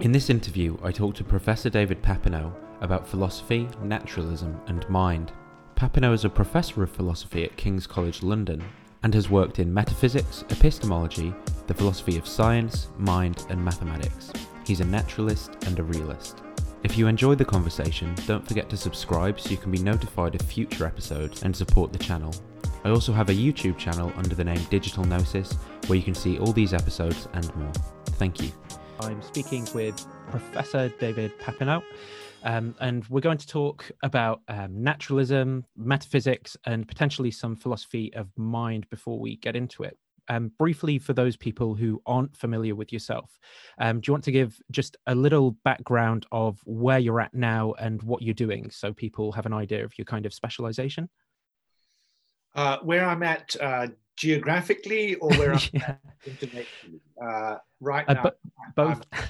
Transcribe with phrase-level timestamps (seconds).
[0.00, 5.30] In this interview, I talked to Professor David Papineau about philosophy, naturalism, and mind.
[5.76, 8.64] Papineau is a professor of philosophy at King's College London
[9.02, 11.34] and has worked in metaphysics, epistemology,
[11.66, 14.32] the philosophy of science, mind, and mathematics.
[14.66, 16.38] He's a naturalist and a realist.
[16.82, 20.40] If you enjoyed the conversation, don't forget to subscribe so you can be notified of
[20.40, 22.34] future episodes and support the channel.
[22.84, 25.52] I also have a YouTube channel under the name Digital Gnosis
[25.88, 27.72] where you can see all these episodes and more.
[28.16, 28.50] Thank you.
[29.02, 31.82] I'm speaking with Professor David Papineau,
[32.44, 38.28] um, and we're going to talk about um, naturalism, metaphysics, and potentially some philosophy of
[38.36, 39.96] mind before we get into it.
[40.28, 43.38] Um, briefly, for those people who aren't familiar with yourself,
[43.78, 47.72] um, do you want to give just a little background of where you're at now
[47.78, 51.08] and what you're doing so people have an idea of your kind of specialization?
[52.54, 53.88] Uh, where I'm at uh,
[54.20, 55.94] geographically or where I'm yeah.
[57.20, 58.30] Uh, right uh, now,
[58.76, 59.02] both.
[59.12, 59.22] I'm,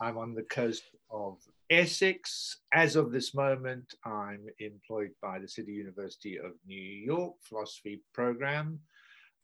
[0.00, 1.38] I'm on the coast of
[1.70, 2.58] Essex.
[2.74, 8.80] As of this moment, I'm employed by the City University of New York philosophy program.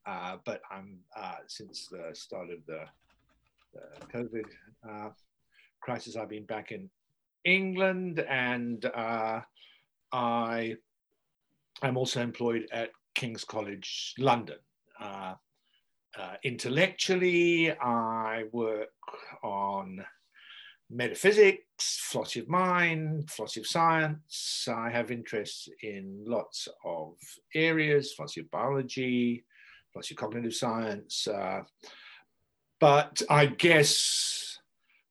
[0.06, 2.82] Uh, but I'm uh, since the start of the,
[3.72, 4.44] the COVID
[4.88, 5.10] uh,
[5.80, 6.90] crisis, I've been back in
[7.44, 9.40] England, and uh,
[10.12, 10.76] I
[11.82, 14.58] I'm also employed at King's College London.
[15.00, 15.34] Uh,
[16.16, 18.90] uh, intellectually, I work
[19.42, 20.04] on
[20.88, 24.68] metaphysics, philosophy of mind, philosophy of science.
[24.72, 27.14] I have interests in lots of
[27.56, 29.44] areas, philosophy of biology,
[29.92, 31.26] philosophy of cognitive science.
[31.26, 31.62] Uh,
[32.78, 34.37] but I guess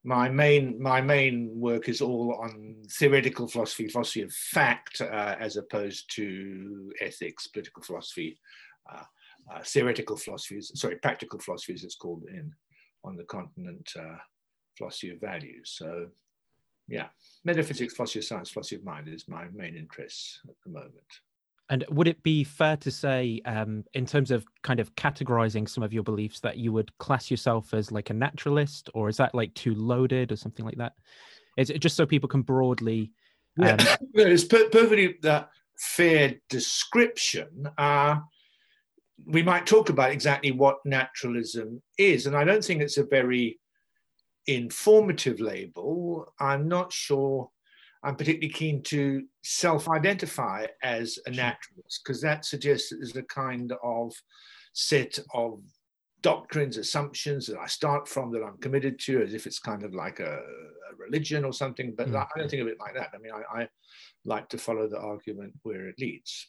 [0.08, 5.58] my main my main work is all on theoretical philosophy, philosophy of fact, uh, as
[5.58, 8.40] opposed to ethics, political philosophy,
[8.90, 9.04] uh,
[9.52, 10.72] uh theoretical philosophies.
[10.76, 11.84] Sorry, practical philosophies.
[11.84, 12.54] It's called in
[13.04, 14.16] on the continent uh,
[14.78, 15.76] philosophy of values.
[15.76, 16.08] So,
[16.88, 17.08] yeah,
[17.44, 21.12] metaphysics, philosophy of science, philosophy of mind is my main interest at the moment.
[21.70, 25.84] And would it be fair to say, um, in terms of kind of categorizing some
[25.84, 29.36] of your beliefs, that you would class yourself as like a naturalist, or is that
[29.36, 30.94] like too loaded or something like that?
[31.58, 33.12] Is it just so people can broadly?
[33.62, 33.78] Um...
[34.14, 37.68] Yeah, it's perfectly that fair description.
[37.78, 38.20] Uh,
[39.26, 43.60] we might talk about exactly what naturalism is, and I don't think it's a very
[44.46, 46.34] informative label.
[46.40, 47.50] I'm not sure
[48.08, 53.24] I'm particularly keen to self identify as a naturalist because that suggests that there's a
[53.24, 54.14] kind of
[54.72, 55.60] set of
[56.22, 59.94] doctrines, assumptions that I start from that I'm committed to, as if it's kind of
[59.94, 61.96] like a, a religion or something.
[61.98, 62.16] But mm.
[62.16, 63.10] I don't think of it like that.
[63.14, 63.68] I mean, I, I
[64.24, 66.48] like to follow the argument where it leads.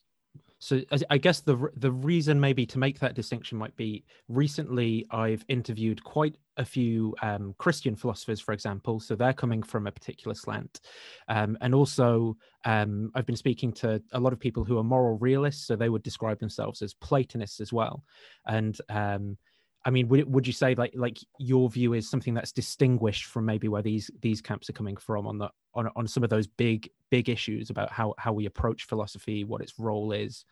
[0.61, 5.45] So I guess the the reason maybe to make that distinction might be recently I've
[5.49, 8.99] interviewed quite a few um, Christian philosophers, for example.
[8.99, 10.81] So they're coming from a particular slant,
[11.29, 15.17] um, and also um, I've been speaking to a lot of people who are moral
[15.19, 15.67] realists.
[15.67, 18.03] So they would describe themselves as Platonists as well.
[18.45, 19.39] And um,
[19.85, 23.45] I mean, would would you say like like your view is something that's distinguished from
[23.47, 26.49] maybe where these these camps are coming from on the on on some of those
[26.49, 30.45] big big issues about how how we approach philosophy, what its role is?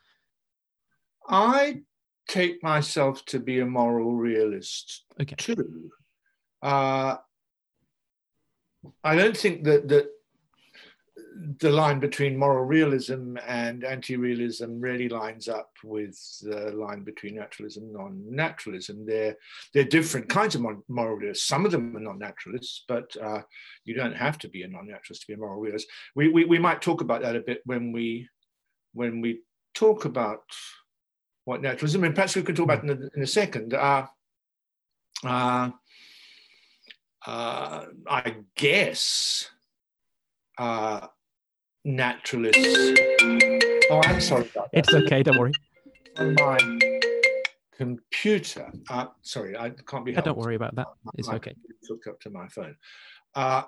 [1.28, 1.82] I
[2.28, 5.34] take myself to be a moral realist okay.
[5.36, 5.90] too.
[6.62, 7.16] Uh,
[9.02, 10.08] I don't think that that
[11.58, 17.84] the line between moral realism and anti-realism really lines up with the line between naturalism
[17.84, 19.04] and non-naturalism.
[19.04, 19.36] They're,
[19.72, 21.47] they're different kinds of moral realists.
[21.47, 23.42] Some of them are non-naturalists, but uh,
[23.84, 25.88] you don't have to be a non-naturalist to be a moral realist.
[26.14, 28.28] We, we, we might talk about that a bit when we,
[28.92, 29.41] when we
[29.74, 30.42] talk about
[31.44, 33.74] what naturalism, and perhaps we could talk about in a, in a second.
[33.74, 34.06] Uh,
[35.24, 35.70] uh,
[37.26, 39.50] uh, I guess
[40.58, 41.06] uh,
[41.86, 42.66] naturalists.
[43.91, 44.50] Oh, I'm sorry.
[44.72, 45.22] It's okay.
[45.22, 45.52] Don't worry.
[46.19, 46.58] My
[47.76, 48.72] computer.
[48.91, 50.12] Uh, sorry, I can't be.
[50.12, 50.88] Yeah, don't worry about that.
[51.14, 51.54] It's okay.
[51.88, 52.76] Hooked up to my phone.
[53.34, 53.62] Uh,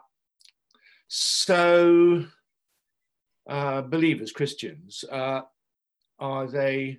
[1.07, 2.25] so,
[3.49, 5.43] uh, believers, Christians, uh,
[6.19, 6.99] are they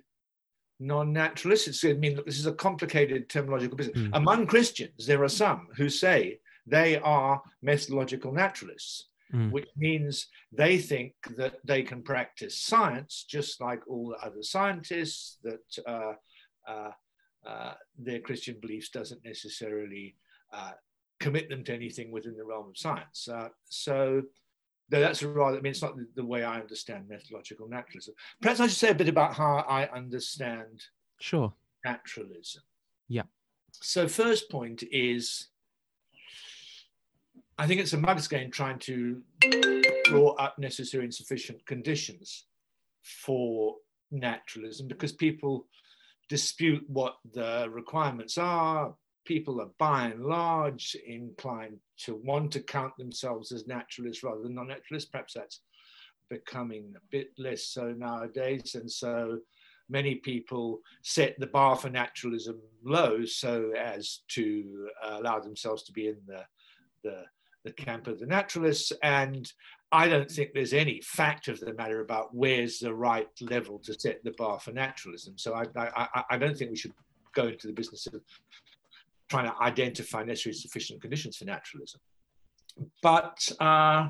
[0.78, 1.84] non-naturalists?
[1.84, 3.98] I mean, this is a complicated terminological business.
[3.98, 4.10] Mm.
[4.14, 9.50] Among Christians, there are some who say they are methodological naturalists mm.
[9.50, 15.38] which means they think that they can practice science just like all the other scientists,
[15.42, 16.12] that uh,
[16.68, 16.90] uh,
[17.46, 20.16] uh, their Christian beliefs doesn't necessarily
[20.52, 20.72] uh,
[21.20, 23.28] commit them to anything within the realm of science.
[23.28, 24.22] Uh, so
[24.88, 28.14] that's rather, I mean, it's not the, the, way I understand methodological naturalism.
[28.42, 30.82] Perhaps I should say a bit about how I understand
[31.20, 31.52] sure.
[31.84, 32.62] naturalism.
[33.08, 33.22] Yeah.
[33.72, 35.49] So first point is
[37.60, 39.20] I think it's a mug's game trying to
[40.04, 42.46] draw up necessary and sufficient conditions
[43.02, 43.74] for
[44.10, 45.66] naturalism because people
[46.30, 48.94] dispute what the requirements are.
[49.26, 54.54] People are by and large inclined to want to count themselves as naturalists rather than
[54.54, 55.10] non naturalists.
[55.10, 55.60] Perhaps that's
[56.30, 58.74] becoming a bit less so nowadays.
[58.74, 59.38] And so
[59.90, 66.08] many people set the bar for naturalism low so as to allow themselves to be
[66.08, 66.42] in the,
[67.04, 67.24] the,
[67.64, 68.92] the camp of the naturalists.
[69.02, 69.50] And
[69.92, 73.98] I don't think there's any fact of the matter about where's the right level to
[73.98, 75.36] set the bar for naturalism.
[75.36, 76.94] So I, I, I don't think we should
[77.34, 78.20] go into the business of
[79.28, 82.00] trying to identify necessary sufficient conditions for naturalism.
[83.02, 84.08] But uh,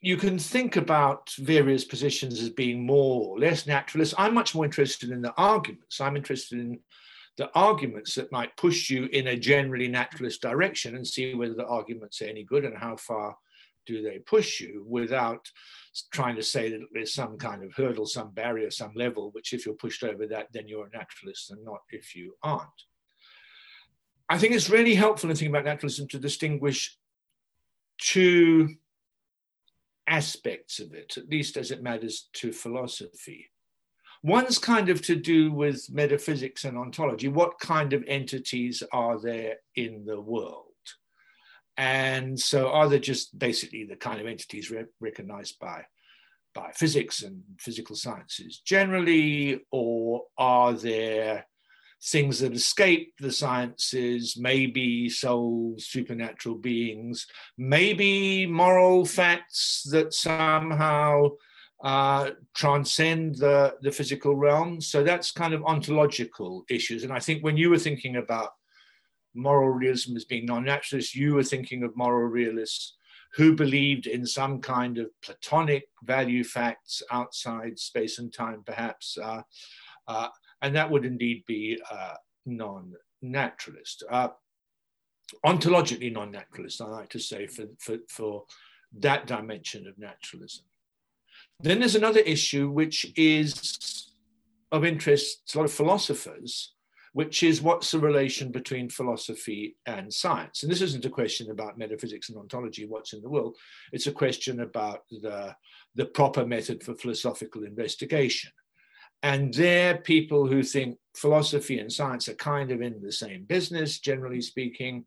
[0.00, 4.14] you can think about various positions as being more or less naturalist.
[4.18, 6.00] I'm much more interested in the arguments.
[6.00, 6.78] I'm interested in
[7.36, 11.66] the arguments that might push you in a generally naturalist direction and see whether the
[11.66, 13.36] arguments are any good and how far
[13.86, 15.50] do they push you without
[16.10, 19.66] trying to say that there's some kind of hurdle, some barrier, some level, which if
[19.66, 22.68] you're pushed over that, then you're a naturalist and not if you aren't.
[24.28, 26.96] I think it's really helpful in thinking about naturalism to distinguish
[27.98, 28.76] two
[30.06, 33.50] aspects of it, at least as it matters to philosophy.
[34.24, 37.28] One's kind of to do with metaphysics and ontology.
[37.28, 40.64] What kind of entities are there in the world?
[41.76, 45.84] And so are they just basically the kind of entities re- recognized by,
[46.54, 51.46] by physics and physical sciences generally, or are there
[52.02, 57.26] things that escape the sciences, maybe souls, supernatural beings,
[57.58, 61.28] maybe moral facts that somehow
[61.84, 64.80] uh, transcend the, the physical realm.
[64.80, 67.04] So that's kind of ontological issues.
[67.04, 68.52] And I think when you were thinking about
[69.34, 72.96] moral realism as being non-naturalist, you were thinking of moral realists
[73.34, 79.18] who believed in some kind of Platonic value facts outside space and time, perhaps.
[79.22, 79.42] Uh,
[80.08, 80.28] uh,
[80.62, 82.14] and that would indeed be uh,
[82.46, 84.04] non-naturalist.
[84.08, 84.28] Uh,
[85.44, 88.44] ontologically non-naturalist, I like to say, for, for, for
[89.00, 90.64] that dimension of naturalism.
[91.64, 94.12] Then there's another issue which is
[94.70, 96.74] of interest to a lot of philosophers,
[97.14, 100.62] which is what's the relation between philosophy and science?
[100.62, 103.56] And this isn't a question about metaphysics and ontology, what's in the world.
[103.94, 105.56] It's a question about the,
[105.94, 108.52] the proper method for philosophical investigation.
[109.22, 114.00] And they're people who think philosophy and science are kind of in the same business,
[114.00, 115.06] generally speaking,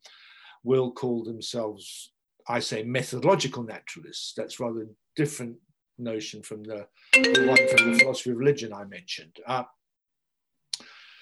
[0.64, 2.14] will call themselves,
[2.48, 4.34] I say, methodological naturalists.
[4.36, 5.58] That's rather different
[5.98, 9.38] notion from the, the one from the philosophy of religion I mentioned.
[9.46, 9.64] Uh,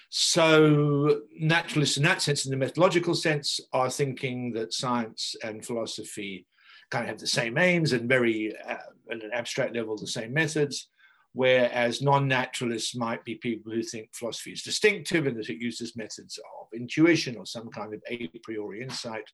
[0.09, 6.45] so naturalists in that sense, in the methodological sense, are thinking that science and philosophy
[6.91, 8.77] kind of have the same aims and very, uh,
[9.11, 10.89] at an abstract level, the same methods
[11.35, 16.39] whereas non-naturalists might be people who think philosophy is distinctive and that it uses methods
[16.61, 19.29] of intuition or some kind of a priori insight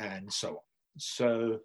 [0.00, 0.56] and so on.
[0.98, 1.60] So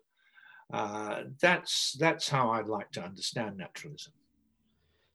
[0.73, 4.13] uh, that's, that's how I'd like to understand naturalism.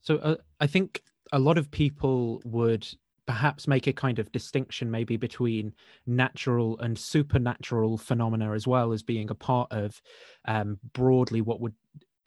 [0.03, 2.87] So uh, I think a lot of people would
[3.27, 5.75] perhaps make a kind of distinction maybe between
[6.07, 10.01] natural and supernatural phenomena as well as being a part of
[10.47, 11.75] um, broadly what would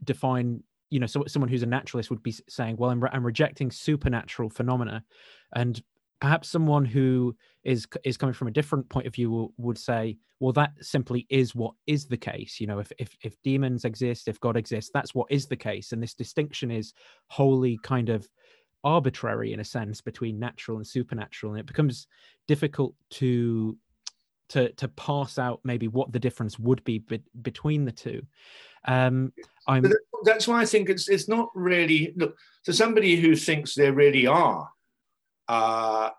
[0.04, 3.26] define you know, so someone who's a naturalist would be saying, well, I'm, re- I'm
[3.26, 5.04] rejecting supernatural phenomena.
[5.54, 5.82] And
[6.20, 10.18] perhaps someone who is is coming from a different point of view will, would say
[10.40, 14.28] well that simply is what is the case you know if, if if demons exist
[14.28, 16.94] if god exists that's what is the case and this distinction is
[17.28, 18.28] wholly kind of
[18.84, 22.08] arbitrary in a sense between natural and supernatural and it becomes
[22.48, 23.78] difficult to
[24.48, 28.22] to to pass out maybe what the difference would be, be between the two
[28.86, 29.34] um,
[29.68, 29.86] I'm.
[30.24, 34.26] That's why I think it's it's not really look to somebody who thinks there really
[34.26, 34.70] are
[35.50, 36.12] uh,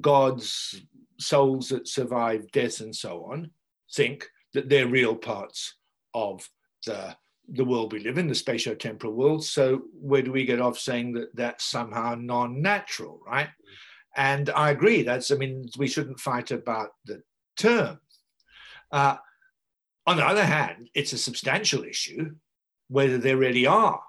[0.00, 0.80] gods,
[1.20, 3.50] souls that survive death and so on.
[3.94, 5.76] Think that they're real parts
[6.14, 6.48] of
[6.86, 7.16] the
[7.48, 9.44] the world we live in, the spatio-temporal world.
[9.44, 13.48] So where do we get off saying that that's somehow non-natural, right?
[14.16, 15.02] And I agree.
[15.02, 17.22] That's I mean we shouldn't fight about the
[17.56, 18.00] term.
[18.90, 19.16] Uh,
[20.06, 22.34] on the other hand, it's a substantial issue
[22.88, 24.02] whether there really are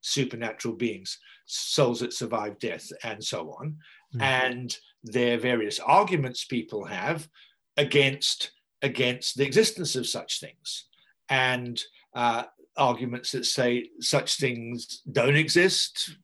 [0.00, 3.76] supernatural beings, souls that survive death, and so on.
[4.14, 4.22] Mm-hmm.
[4.22, 7.28] And there are various arguments people have
[7.76, 10.86] against, against the existence of such things.
[11.28, 11.82] And
[12.14, 12.44] uh,
[12.76, 16.16] arguments that say such things don't exist,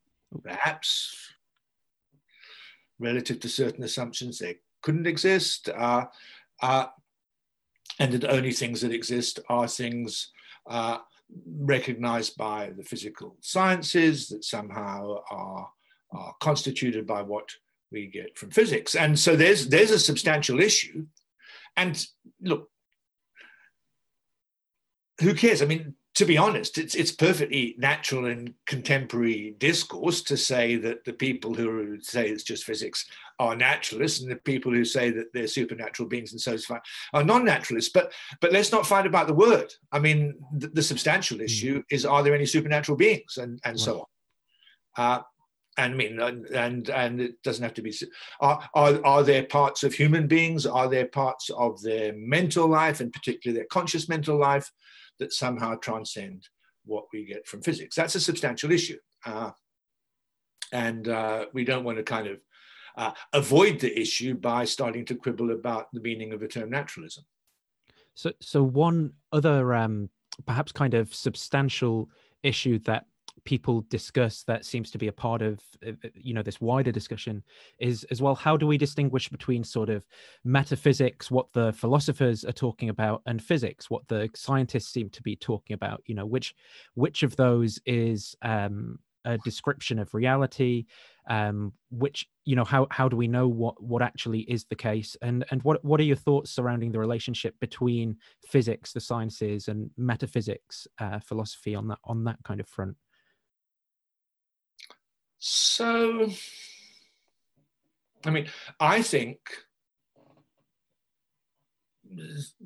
[0.42, 1.16] perhaps
[2.98, 5.68] relative to certain assumptions they couldn't exist.
[5.68, 6.06] Uh,
[6.60, 6.86] uh,
[7.98, 10.30] and that only things that exist are things
[10.68, 10.98] uh,
[11.58, 15.68] recognized by the physical sciences that somehow are,
[16.12, 17.48] are constituted by what
[17.90, 18.94] we get from physics.
[18.94, 21.06] And so there's there's a substantial issue.
[21.76, 22.04] And
[22.40, 22.70] look,
[25.20, 25.62] who cares?
[25.62, 31.04] I mean, to be honest, it's it's perfectly natural in contemporary discourse to say that
[31.04, 33.06] the people who say it's just physics
[33.38, 36.80] are naturalists, and the people who say that they're supernatural beings and so on
[37.14, 37.92] are non-naturalists.
[37.92, 39.72] But but let's not fight about the word.
[39.90, 41.44] I mean, the, the substantial hmm.
[41.44, 43.80] issue is: are there any supernatural beings, and and right.
[43.80, 45.04] so on.
[45.04, 45.22] Uh,
[45.78, 47.94] and I mean, and, and and it doesn't have to be.
[48.40, 50.66] Are, are are there parts of human beings?
[50.66, 54.70] Are there parts of their mental life, and particularly their conscious mental life,
[55.18, 56.48] that somehow transcend
[56.84, 57.96] what we get from physics.
[57.96, 58.98] That's a substantial issue.
[59.24, 59.50] Uh,
[60.72, 62.38] and uh, we don't want to kind of
[62.96, 67.24] uh, avoid the issue by starting to quibble about the meaning of the term naturalism.
[68.14, 70.10] So, so one other um,
[70.46, 72.10] perhaps kind of substantial
[72.42, 73.06] issue that
[73.44, 76.92] people discuss that seems to be a part of uh, uh, you know this wider
[76.92, 77.42] discussion
[77.78, 80.04] is as well how do we distinguish between sort of
[80.44, 85.36] metaphysics what the philosophers are talking about and physics what the scientists seem to be
[85.36, 86.02] talking about?
[86.06, 86.54] You know which
[86.94, 90.86] which of those is um, a description of reality?
[91.28, 95.16] Um, which you know how how do we know what what actually is the case?
[95.22, 99.90] And and what what are your thoughts surrounding the relationship between physics the sciences and
[99.96, 102.96] metaphysics uh, philosophy on that on that kind of front
[105.44, 106.30] so,
[108.24, 108.46] I mean,
[108.78, 109.40] I think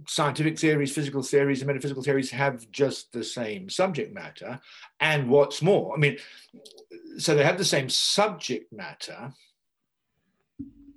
[0.06, 4.60] scientific theories, physical theories, and metaphysical theories have just the same subject matter.
[5.00, 6.18] And what's more, I mean,
[7.16, 9.32] so they have the same subject matter.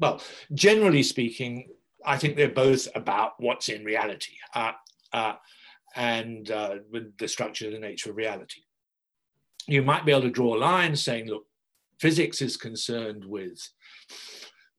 [0.01, 0.21] Well,
[0.53, 1.69] generally speaking,
[2.05, 4.73] I think they're both about what's in reality uh,
[5.13, 5.35] uh,
[5.95, 8.63] and uh, with the structure, the nature of reality.
[9.65, 11.45] You might be able to draw a line saying, look,
[11.99, 13.59] physics is concerned with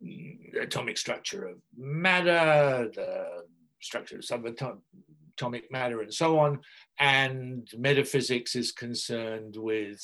[0.01, 3.45] the atomic structure of matter, the
[3.81, 6.61] structure of subatomic matter, and so on.
[6.99, 10.01] And metaphysics is concerned with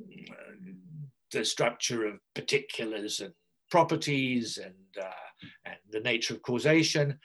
[0.00, 0.34] uh,
[1.32, 3.32] the structure of particulars and
[3.70, 5.10] properties and, uh,
[5.64, 7.18] and the nature of causation.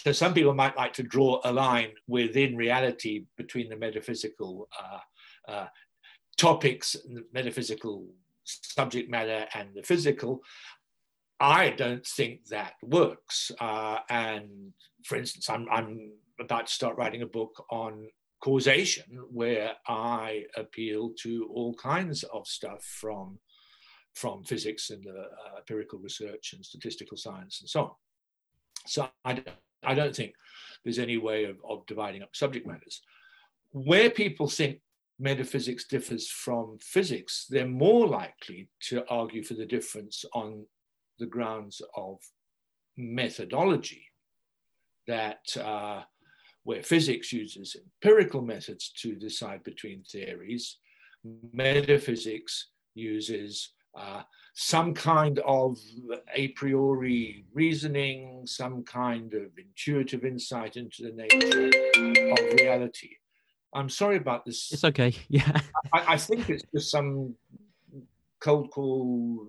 [0.00, 5.50] So some people might like to draw a line within reality between the metaphysical uh,
[5.50, 5.66] uh,
[6.36, 6.96] topics,
[7.32, 8.06] metaphysical
[8.44, 10.42] subject matter and the physical,
[11.40, 13.50] I don't think that works.
[13.60, 14.72] Uh, and
[15.04, 18.08] for instance, I'm, I'm about to start writing a book on
[18.40, 23.38] causation where I appeal to all kinds of stuff from,
[24.14, 27.90] from physics and uh, empirical research and statistical science and so on.
[28.86, 29.42] So I,
[29.82, 30.34] I don't think
[30.84, 33.00] there's any way of, of dividing up subject matters.
[33.72, 34.80] Where people think
[35.18, 40.66] metaphysics differs from physics, they're more likely to argue for the difference on
[41.18, 42.18] the grounds of
[42.96, 44.06] methodology,
[45.06, 46.02] that uh,
[46.64, 50.78] where physics uses empirical methods to decide between theories,
[51.52, 54.22] metaphysics uses uh,
[54.54, 55.78] some kind of
[56.34, 63.10] a priori reasoning, some kind of intuitive insight into the nature of reality.
[63.74, 64.72] I'm sorry about this.
[64.72, 65.14] It's okay.
[65.28, 65.60] Yeah.
[65.92, 67.34] I, I think it's just some
[68.40, 69.48] cold call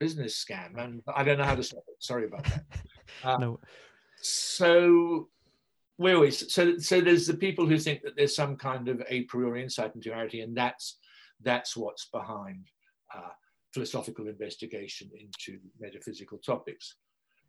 [0.00, 1.96] business scam, and I don't know how to stop it.
[1.98, 2.64] Sorry about that.
[3.22, 3.60] Uh, no.
[4.22, 5.28] So
[5.98, 9.22] we always so so there's the people who think that there's some kind of a
[9.24, 10.98] priori insight into reality, and that's
[11.42, 12.66] that's what's behind
[13.14, 13.32] uh,
[13.74, 16.96] philosophical investigation into metaphysical topics.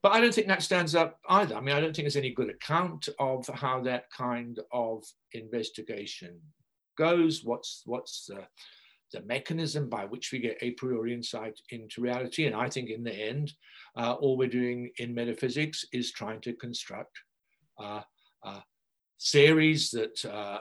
[0.03, 1.55] But I don't think that stands up either.
[1.55, 6.41] I mean, I don't think there's any good account of how that kind of investigation
[6.97, 7.43] goes.
[7.45, 8.45] What's what's the,
[9.13, 12.45] the mechanism by which we get a priori insight into reality?
[12.45, 13.53] And I think in the end,
[13.95, 17.17] uh, all we're doing in metaphysics is trying to construct
[17.81, 18.01] uh,
[18.45, 18.59] uh,
[19.21, 20.59] theories that uh,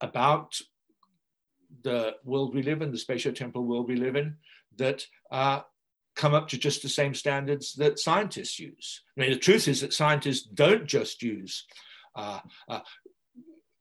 [0.00, 0.54] about
[1.82, 4.36] the world we live in, the spatio-temporal world we live in,
[4.76, 5.62] that uh,
[6.14, 9.02] come up to just the same standards that scientists use.
[9.16, 11.64] I mean, the truth is that scientists don't just use
[12.16, 12.80] uh, uh,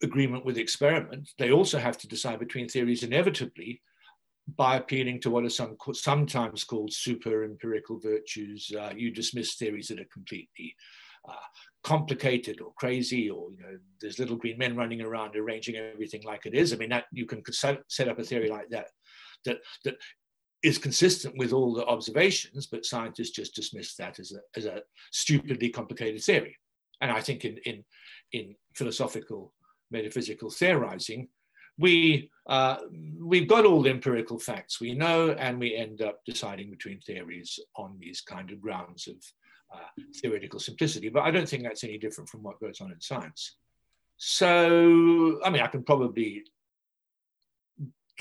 [0.01, 1.29] agreement with experiment.
[1.37, 3.81] They also have to decide between theories inevitably
[4.57, 8.71] by appealing to what are some, sometimes called super empirical virtues.
[8.77, 10.75] Uh, you dismiss theories that are completely
[11.27, 11.33] uh,
[11.83, 16.45] complicated or crazy, or you know, there's little green men running around arranging everything like
[16.45, 16.73] it is.
[16.73, 18.87] I mean, that you can set, set up a theory like that
[19.45, 19.95] that that
[20.63, 24.81] is consistent with all the observations, but scientists just dismiss that as a, as a
[25.11, 26.57] stupidly complicated theory.
[27.01, 27.83] and I think in, in,
[28.31, 29.53] in philosophical
[29.89, 31.27] metaphysical theorizing,
[31.77, 32.77] we, uh,
[33.19, 37.59] we've got all the empirical facts we know, and we end up deciding between theories
[37.75, 39.15] on these kind of grounds of
[39.73, 39.87] uh,
[40.17, 41.09] theoretical simplicity.
[41.09, 43.55] But I don't think that's any different from what goes on in science.
[44.17, 46.43] So, I mean, I can probably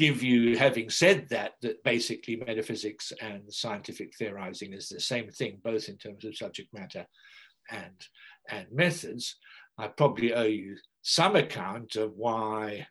[0.01, 5.61] give you, having said that, that basically metaphysics and scientific theorizing is the same thing,
[5.63, 7.05] both in terms of subject matter
[7.71, 8.01] and,
[8.49, 9.37] and methods.
[9.77, 12.87] I probably owe you some account of why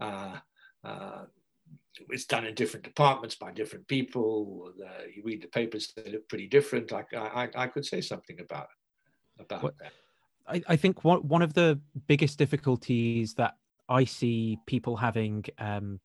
[0.00, 0.36] uh,
[0.82, 1.24] uh,
[2.08, 4.72] it's done in different departments by different people.
[4.82, 6.92] Uh, you read the papers; they look pretty different.
[6.92, 8.68] I, I, I could say something about
[9.38, 9.92] about that.
[10.46, 13.54] I, I think one one of the biggest difficulties that
[13.88, 16.00] I see people having um,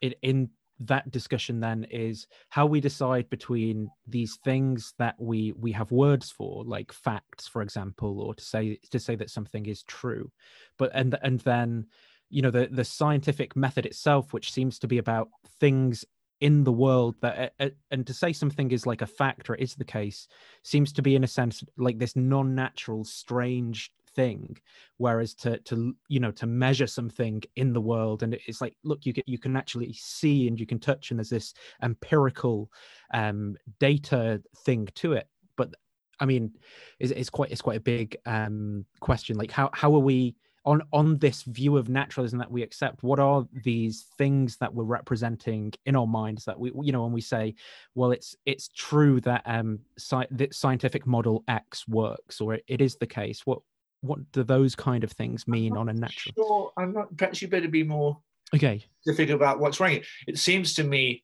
[0.00, 5.72] in, in that discussion then is how we decide between these things that we we
[5.72, 9.82] have words for like facts for example or to say to say that something is
[9.82, 10.30] true.
[10.78, 11.86] But and and then
[12.30, 15.28] you know the the scientific method itself which seems to be about
[15.58, 16.04] things
[16.40, 17.52] in the world that
[17.90, 20.26] and to say something is like a fact or is the case
[20.62, 24.56] seems to be in a sense like this non-natural strange thing
[24.96, 29.06] whereas to to you know to measure something in the world and it's like look
[29.06, 32.70] you get you can actually see and you can touch and there's this empirical
[33.14, 35.28] um data thing to it.
[35.56, 35.74] But
[36.18, 36.52] i mean
[36.98, 39.36] it's, it's quite it's quite a big um question.
[39.36, 40.36] Like how how are we
[40.66, 43.02] on on this view of naturalism that we accept?
[43.02, 47.12] What are these things that we're representing in our minds that we you know when
[47.12, 47.54] we say
[47.94, 52.80] well it's it's true that um sci- the scientific model x works or it, it
[52.80, 53.60] is the case what
[54.02, 57.48] what do those kind of things mean on a natural sure i'm not perhaps you
[57.48, 58.18] better be more
[58.54, 61.22] okay to specific about what's wrong it seems to me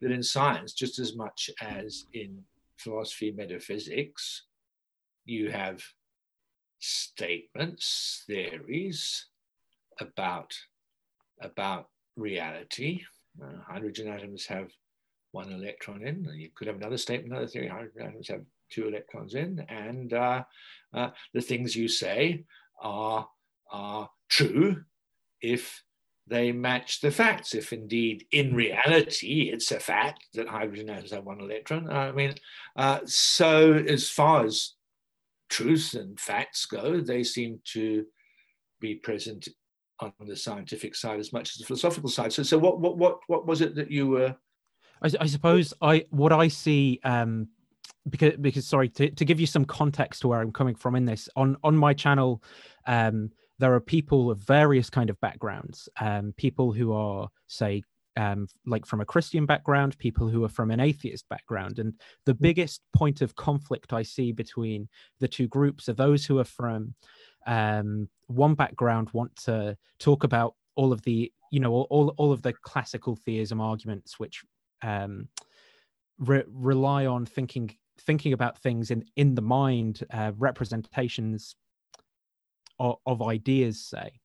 [0.00, 2.42] that in science just as much as in
[2.78, 4.42] philosophy metaphysics
[5.24, 5.82] you have
[6.78, 9.26] statements, theories
[10.00, 10.54] about,
[11.40, 13.02] about reality.
[13.42, 14.70] Uh, hydrogen atoms have
[15.32, 16.30] one electron in.
[16.34, 17.68] You could have another statement, another theory.
[17.68, 20.44] Hydrogen atoms have two electrons in, and uh,
[20.94, 22.44] uh, the things you say
[22.80, 23.28] are
[23.70, 24.84] are true
[25.40, 25.82] if
[26.26, 27.54] they match the facts.
[27.54, 31.90] If indeed, in reality, it's a fact that hydrogen atoms have one electron.
[31.90, 32.34] I mean,
[32.74, 34.72] uh, so as far as
[35.48, 38.04] truth and facts go, they seem to
[38.80, 39.48] be present
[40.00, 42.32] on the scientific side as much as the philosophical side.
[42.32, 44.36] So, so what, what, what, what was it that you were?
[45.02, 47.48] I, I suppose I what I see um,
[48.08, 51.04] because because sorry to, to give you some context to where I'm coming from in
[51.04, 52.42] this on on my channel.
[52.86, 57.82] Um, there are people of various kind of backgrounds, um, people who are say
[58.16, 61.78] um, like from a Christian background, people who are from an atheist background.
[61.78, 62.40] And the mm.
[62.40, 64.88] biggest point of conflict I see between
[65.20, 66.94] the two groups are those who are from
[67.46, 72.42] um, one background want to talk about all of the, you know, all, all of
[72.42, 74.42] the classical theism arguments, which
[74.82, 75.28] um,
[76.18, 81.56] re- rely on thinking thinking about things in in the mind, uh, representations
[82.78, 84.20] of, of ideas, say.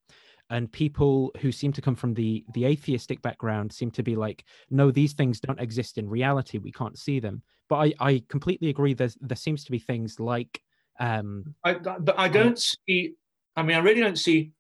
[0.50, 4.44] And people who seem to come from the the atheistic background seem to be like
[4.70, 6.58] no these things don't exist in reality.
[6.58, 7.42] We can't see them.
[7.70, 10.62] But i i completely agree there's there seems to be things like
[11.00, 13.14] um i but i don't see
[13.56, 14.52] i mean i really don't see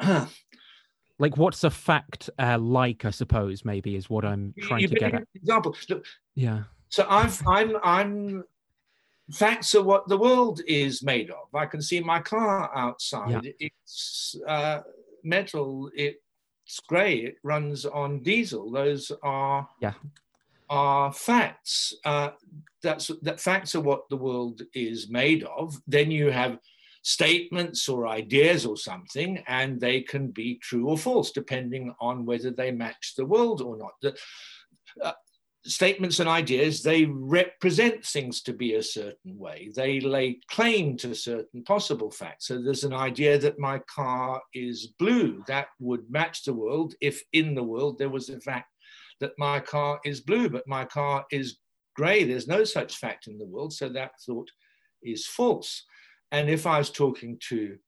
[0.00, 4.94] like what's a fact uh, like i suppose maybe is what i'm trying you to
[4.96, 5.22] get at.
[5.36, 5.76] example.
[6.34, 8.44] Yeah so i've i'm i'm
[9.30, 11.54] facts are what the world is made of.
[11.54, 13.44] I can see my car outside.
[13.44, 13.52] Yeah.
[13.58, 14.80] It's uh,
[15.22, 15.90] metal.
[15.94, 17.16] It's grey.
[17.16, 18.70] It runs on diesel.
[18.70, 19.94] Those are yeah
[20.70, 21.94] are facts.
[22.04, 22.30] Uh,
[22.82, 25.80] that's that facts are what the world is made of.
[25.86, 26.58] Then you have
[27.02, 32.50] statements or ideas or something, and they can be true or false depending on whether
[32.50, 33.92] they match the world or not.
[34.00, 34.16] The,
[35.02, 35.12] uh,
[35.66, 39.70] statements and ideas, they represent things to be a certain way.
[39.74, 42.48] They lay claim to certain possible facts.
[42.48, 45.42] So there's an idea that my car is blue.
[45.46, 48.70] That would match the world if in the world there was a fact
[49.20, 51.58] that my car is blue, but my car is
[51.96, 52.24] gray.
[52.24, 53.72] There's no such fact in the world.
[53.72, 54.50] So that thought
[55.02, 55.84] is false.
[56.30, 57.78] And if I was talking to,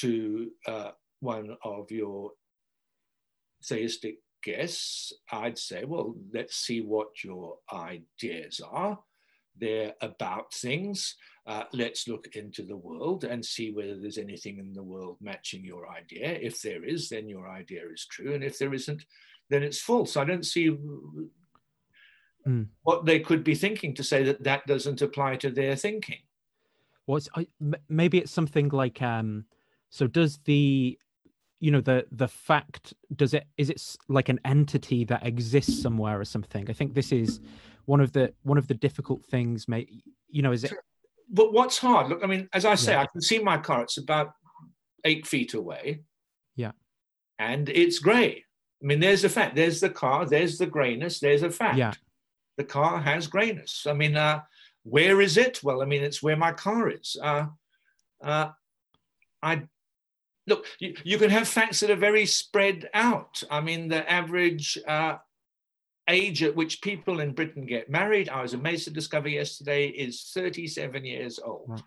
[0.00, 2.32] to uh, one of your
[3.64, 8.96] theistic guess I'd say, well, let's see what your ideas are.
[9.58, 11.16] They're about things.
[11.46, 15.64] Uh, let's look into the world and see whether there's anything in the world matching
[15.64, 16.38] your idea.
[16.40, 18.34] If there is, then your idea is true.
[18.34, 19.04] And if there isn't,
[19.50, 20.16] then it's false.
[20.16, 20.70] I don't see
[22.46, 22.66] mm.
[22.82, 26.20] what they could be thinking to say that that doesn't apply to their thinking.
[27.06, 27.28] What's
[27.88, 29.46] maybe it's something like um.
[29.90, 30.98] So does the
[31.60, 36.20] you know the the fact does it is it like an entity that exists somewhere
[36.20, 36.68] or something?
[36.68, 37.40] I think this is
[37.86, 39.86] one of the one of the difficult things may
[40.28, 40.72] you know is it
[41.30, 43.02] but what's hard look i mean as i say yeah.
[43.02, 44.32] i can see my car it's about
[45.06, 46.02] eight feet away.
[46.56, 46.72] Yeah.
[47.38, 48.44] And it's gray.
[48.82, 51.78] I mean there's a fact there's the car there's the grayness there's a fact.
[51.78, 51.92] Yeah.
[52.58, 53.86] The car has grayness.
[53.88, 54.42] I mean uh
[54.82, 55.62] where is it?
[55.62, 57.16] Well i mean it's where my car is.
[57.22, 57.46] Uh
[58.22, 58.50] uh
[59.42, 59.62] i
[60.46, 63.42] look, you, you, can have facts that are very spread out.
[63.50, 65.16] I mean, the average uh,
[66.08, 70.30] age at which people in Britain get married, I was amazed to discover yesterday, is
[70.34, 71.82] 37 years old.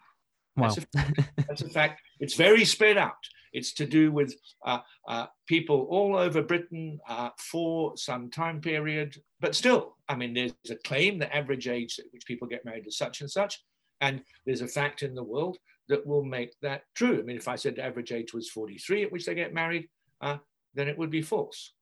[0.58, 0.70] Wow.
[0.70, 2.02] That's, a, that's a fact.
[2.20, 3.14] It's very spread out.
[3.54, 9.16] It's to do with uh, uh, people all over Britain uh, for some time period.
[9.40, 12.86] But still, I mean, there's a claim the average age at which people get married
[12.88, 13.64] is such and such.
[14.02, 15.58] And there's a fact in the world
[15.90, 17.20] that will make that true.
[17.20, 19.90] I mean, if I said the average age was 43 at which they get married,
[20.22, 20.38] uh,
[20.76, 21.74] then it would be false.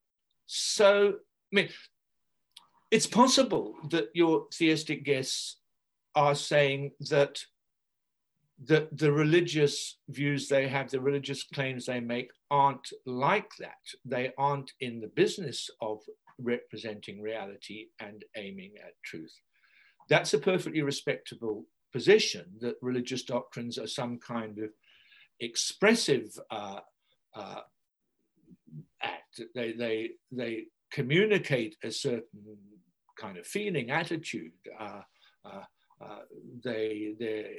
[0.48, 1.70] So, I mean,
[2.90, 5.58] it's possible that your theistic guests
[6.16, 7.40] are saying that
[8.64, 13.76] the, the religious views they have, the religious claims they make aren't like that.
[14.06, 16.00] They aren't in the business of
[16.40, 19.34] representing reality and aiming at truth.
[20.10, 24.70] That's a perfectly respectable position that religious doctrines are some kind of
[25.40, 26.80] expressive uh,
[27.36, 27.62] uh,
[29.02, 29.42] act.
[29.56, 32.58] They, they, they communicate a certain
[33.18, 34.52] kind of feeling, attitude.
[34.80, 35.02] Uh,
[35.46, 35.64] uh,
[36.00, 36.20] uh,
[36.64, 37.50] they, they're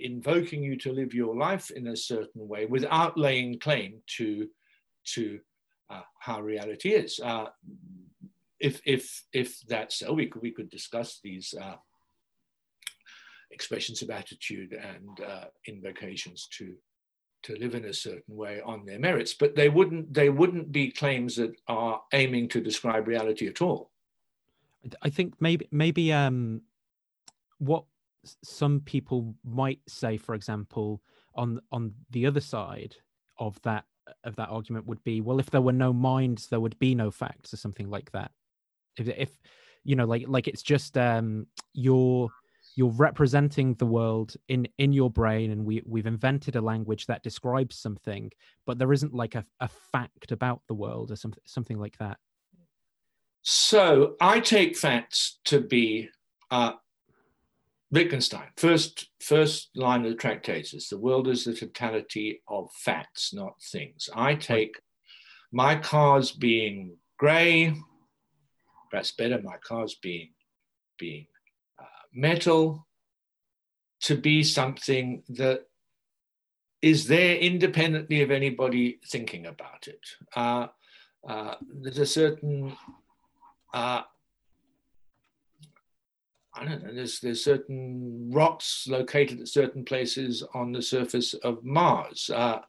[0.00, 4.48] invoking you to live your life in a certain way without laying claim to,
[5.04, 5.40] to
[5.90, 7.20] uh, how reality is.
[8.60, 11.54] if, if, if that's so, we could, we could discuss these
[13.50, 16.74] expressions of attitude and uh, invocations to
[17.42, 19.34] to live in a certain way on their merits.
[19.34, 23.90] But they wouldn't they wouldn't be claims that are aiming to describe reality at all.
[25.02, 26.62] I think maybe maybe um
[27.58, 27.84] what
[28.42, 31.02] some people might say for example
[31.34, 32.96] on on the other side
[33.38, 33.84] of that
[34.24, 37.10] of that argument would be well if there were no minds there would be no
[37.10, 38.32] facts or something like that.
[38.96, 39.38] If if
[39.84, 42.30] you know like like it's just um your
[42.78, 47.24] you're representing the world in in your brain and we we've invented a language that
[47.24, 48.30] describes something
[48.66, 52.18] but there isn't like a, a fact about the world or something something like that
[53.42, 56.08] so i take facts to be
[56.52, 56.72] uh,
[57.90, 63.54] Wittgenstein, first first line of the tractatus, the world is the totality of facts, not
[63.62, 64.10] things.
[64.14, 64.78] I take
[65.52, 67.74] my cars being grey,
[68.90, 70.30] perhaps better, my cars being
[70.98, 71.26] being
[72.12, 72.86] metal
[74.02, 75.64] to be something that
[76.80, 80.00] is there independently of anybody thinking about it.
[80.36, 80.68] Uh,
[81.28, 82.76] uh, there's a certain,
[83.74, 84.02] uh,
[86.54, 91.64] I don't know, there's, there's certain rocks located at certain places on the surface of
[91.64, 92.30] Mars.
[92.32, 92.60] Uh,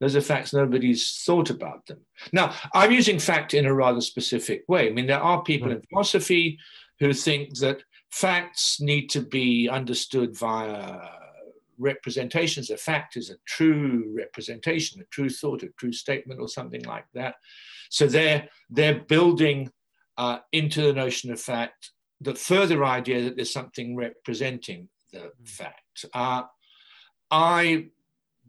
[0.00, 2.00] those are facts, nobody's thought about them.
[2.32, 4.88] Now, I'm using fact in a rather specific way.
[4.88, 5.76] I mean, there are people right.
[5.76, 6.58] in philosophy
[7.00, 10.98] who think that facts need to be understood via
[11.78, 12.70] representations.
[12.70, 17.06] A fact is a true representation, a true thought, a true statement, or something like
[17.14, 17.36] that.
[17.88, 19.70] So they're they're building
[20.18, 26.04] uh, into the notion of fact the further idea that there's something representing the fact.
[26.12, 26.42] Uh,
[27.30, 27.86] I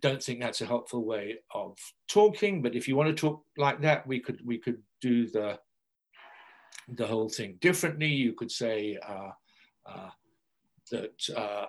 [0.01, 3.81] don't think that's a helpful way of talking, but if you want to talk like
[3.81, 5.59] that, we could we could do the
[6.89, 8.07] the whole thing differently.
[8.07, 9.31] You could say uh, uh,
[10.91, 11.65] that uh,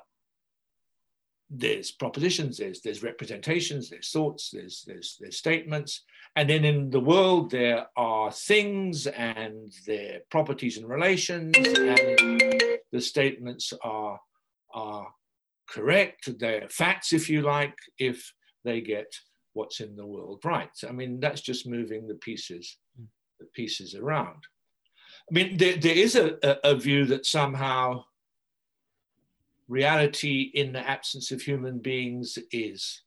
[1.51, 6.05] there's propositions, there's, there's representations, there's thoughts, there's, there's, there's statements.
[6.35, 12.42] And then in the world, there are things and their properties and relations, and
[12.90, 14.18] the statements are,
[14.72, 15.09] are
[15.68, 16.38] correct.
[16.38, 18.33] They're facts, if you like, if
[18.64, 19.14] they get
[19.53, 20.70] what's in the world right.
[20.88, 22.79] I mean, that's just moving the pieces,
[23.38, 24.44] the pieces around.
[25.33, 28.05] I mean, there, there is a, a, view that somehow
[29.66, 33.01] reality in the absence of human beings is,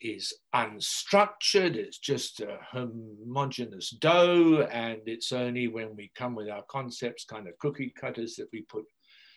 [0.00, 6.62] is unstructured, it's just a homogeneous dough, and it's only when we come with our
[6.70, 8.84] concepts, kind of cookie cutters, that we put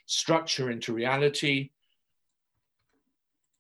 [0.06, 1.72] structure into reality.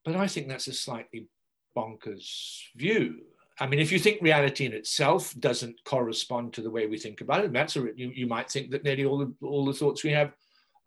[0.05, 1.27] But I think that's a slightly
[1.75, 3.21] bonkers view.
[3.59, 7.21] I mean, if you think reality in itself doesn't correspond to the way we think
[7.21, 10.03] about it, that's a, you, you might think that nearly all the, all the thoughts
[10.03, 10.31] we have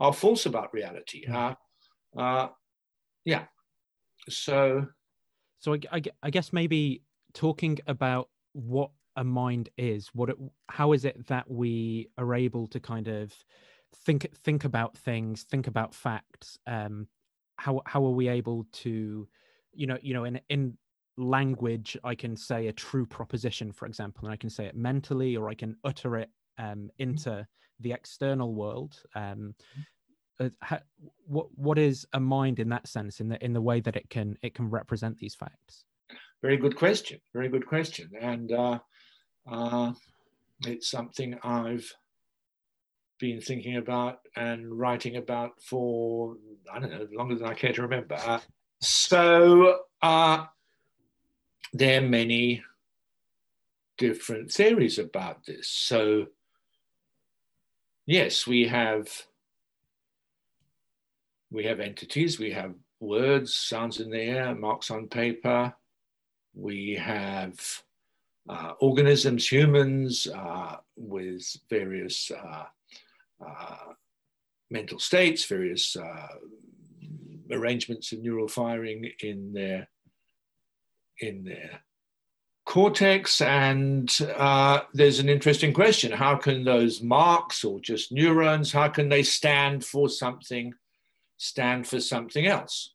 [0.01, 1.27] are false about reality.
[1.27, 1.55] Uh,
[2.17, 2.49] uh,
[3.25, 3.45] yeah.
[4.29, 4.87] so,
[5.61, 7.03] so I, I, I guess maybe
[7.35, 10.37] talking about what a mind is, what it,
[10.69, 13.33] how is it that we are able to kind of
[14.07, 16.59] think think about things, think about facts.
[16.67, 17.07] Um,
[17.57, 19.29] how how are we able to,
[19.75, 20.79] you know, you know, in in
[21.17, 25.37] language, I can say a true proposition, for example, and I can say it mentally,
[25.37, 26.87] or I can utter it um, mm-hmm.
[26.99, 27.47] into
[27.81, 29.01] the external world.
[29.15, 29.55] Um,
[30.41, 30.81] uh, how,
[31.27, 34.09] what what is a mind in that sense, in the in the way that it
[34.09, 35.85] can it can represent these facts?
[36.41, 37.21] Very good question.
[37.33, 38.79] Very good question, and uh,
[39.51, 39.93] uh,
[40.67, 41.93] it's something I've
[43.21, 46.37] been thinking about and writing about for
[46.73, 48.17] I don't know longer than I care to remember.
[48.17, 48.41] Uh,
[48.81, 50.47] so uh,
[51.73, 52.63] there are many
[53.99, 55.69] different theories about this.
[55.69, 56.27] So
[58.07, 59.09] yes, we have
[61.51, 65.75] we have entities, we have words, sounds in the air, marks on paper.
[66.55, 67.61] We have
[68.49, 72.65] uh, organisms, humans, uh, with various uh,
[73.45, 73.93] uh
[74.71, 76.29] mental states, various uh,
[77.51, 79.87] arrangements of neural firing in their
[81.23, 81.83] in there.
[82.65, 83.41] cortex.
[83.41, 88.73] And uh, there's an interesting question: How can those marks or just neurons?
[88.73, 90.75] How can they stand for something?
[91.37, 92.95] Stand for something else?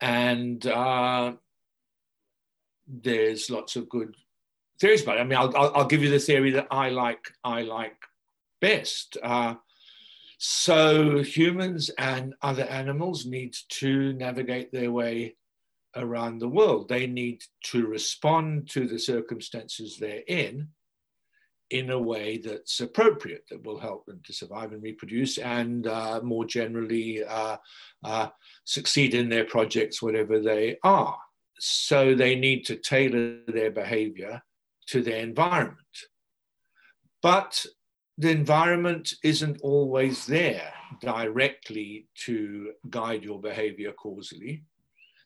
[0.00, 1.34] And uh,
[2.88, 4.16] there's lots of good
[4.80, 5.20] theories about it.
[5.20, 7.32] I mean, I'll, I'll, I'll, give you the theory that I like.
[7.44, 7.96] I like
[8.60, 9.16] best.
[9.22, 9.54] Uh,
[10.38, 15.36] so humans and other animals need to navigate their way
[15.96, 16.88] around the world.
[16.88, 20.68] They need to respond to the circumstances they're in
[21.70, 26.20] in a way that's appropriate, that will help them to survive and reproduce, and uh,
[26.22, 27.56] more generally uh,
[28.04, 28.28] uh,
[28.64, 31.18] succeed in their projects, whatever they are.
[31.58, 34.42] So they need to tailor their behavior
[34.88, 35.78] to their environment.
[37.22, 37.64] But
[38.18, 44.64] the environment isn't always there directly to guide your behavior causally.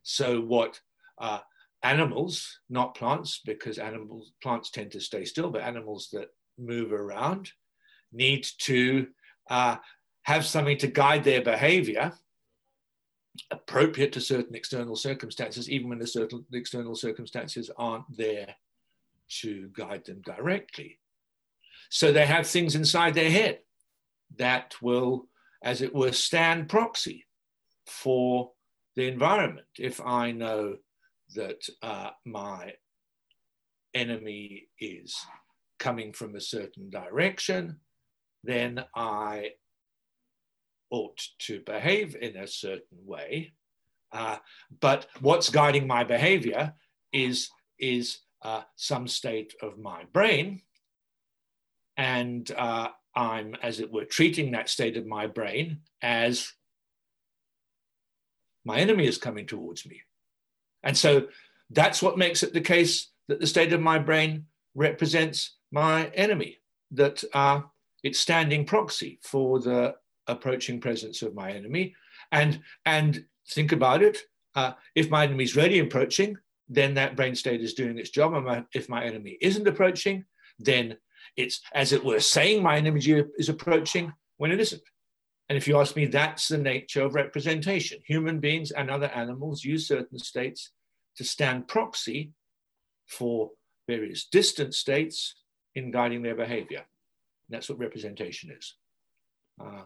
[0.09, 0.81] So, what
[1.19, 1.41] uh,
[1.83, 7.51] animals, not plants, because animals, plants tend to stay still, but animals that move around
[8.13, 9.09] need to
[9.51, 9.77] uh,
[10.23, 12.13] have something to guide their behavior
[13.51, 18.55] appropriate to certain external circumstances, even when the certain external circumstances aren't there
[19.41, 21.01] to guide them directly.
[21.91, 23.59] So they have things inside their head
[24.37, 25.27] that will,
[25.65, 27.27] as it were, stand proxy
[27.87, 28.53] for
[28.97, 29.67] the environment.
[29.79, 30.77] If I know
[31.35, 32.73] that uh, my
[33.95, 35.15] enemy is
[35.79, 37.81] coming from a certain direction,
[38.43, 39.51] then I
[40.91, 43.53] ought to behave in a certain way.
[44.13, 44.39] Uh,
[44.81, 46.73] but what's guiding my behavior
[47.13, 50.63] is, is uh, some state of my brain.
[51.97, 56.53] And uh, I'm, as it were, treating that state of my brain as
[58.67, 60.03] my enemy is coming towards me.
[60.83, 61.29] And so
[61.71, 66.59] that's what makes it the case that the state of my brain represents my enemy,
[66.91, 67.61] that uh,
[68.03, 69.95] it's standing proxy for the
[70.27, 71.95] approaching presence of my enemy.
[72.33, 74.19] And, and think about it
[74.57, 76.37] uh, if my enemy is really approaching,
[76.69, 78.35] then that brain state is doing its job.
[78.35, 80.25] And if my enemy isn't approaching,
[80.59, 80.97] then
[81.37, 83.01] it's as it were saying my enemy
[83.39, 84.83] is approaching when it isn't.
[85.49, 87.99] And if you ask me, that's the nature of representation.
[88.07, 90.73] Human beings and other animals use certain states
[91.17, 92.33] to stand proxy
[93.07, 93.51] for
[93.87, 95.37] various distant states
[95.75, 96.79] in guiding their behavior.
[96.79, 98.75] And that's what representation is.
[99.61, 99.83] Uh,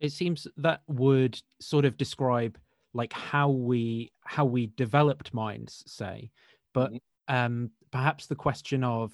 [0.00, 2.58] it seems that would sort of describe
[2.92, 6.30] like how we how we developed minds, say,
[6.72, 7.34] but mm-hmm.
[7.34, 9.12] um, perhaps the question of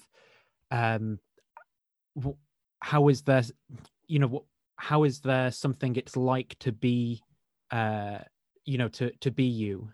[0.69, 1.19] um,
[2.79, 3.43] how is there,
[4.07, 4.45] you know,
[4.81, 7.21] how is there something it's like to be
[7.69, 8.17] uh
[8.65, 9.89] you know to to be you?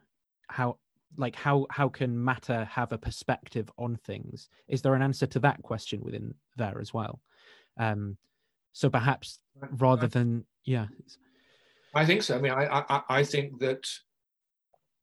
[0.47, 0.77] How
[1.17, 4.47] like how how can matter have a perspective on things?
[4.69, 7.19] Is there an answer to that question within there as well?
[7.77, 8.17] Um
[8.71, 9.39] so perhaps
[9.71, 10.87] rather than yeah.
[11.93, 12.37] I think so.
[12.37, 13.85] I mean i i, I think that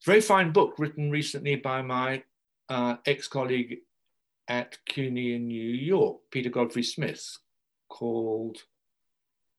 [0.06, 2.22] very fine book written recently by my
[2.70, 3.78] uh, ex-colleague
[4.48, 7.38] at cuny in new york peter godfrey smith
[7.88, 8.58] called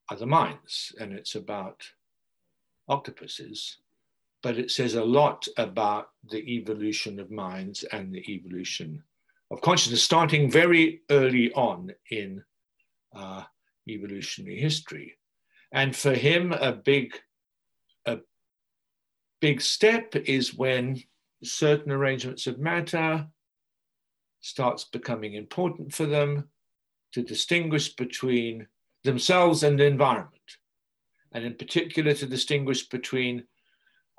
[0.10, 1.84] other minds, and it's about
[2.88, 3.78] octopuses.
[4.44, 9.04] But it says a lot about the evolution of minds and the evolution
[9.52, 12.44] of consciousness, starting very early on in
[13.16, 13.44] uh,
[13.90, 15.18] evolutionary history.
[15.72, 17.14] And for him, a big,
[18.06, 18.20] a
[19.42, 21.02] big step is when
[21.44, 23.28] certain arrangements of matter
[24.42, 26.50] starts becoming important for them
[27.14, 28.68] to distinguish between
[29.06, 30.34] themselves and the environment,
[31.32, 33.44] and in particular to distinguish between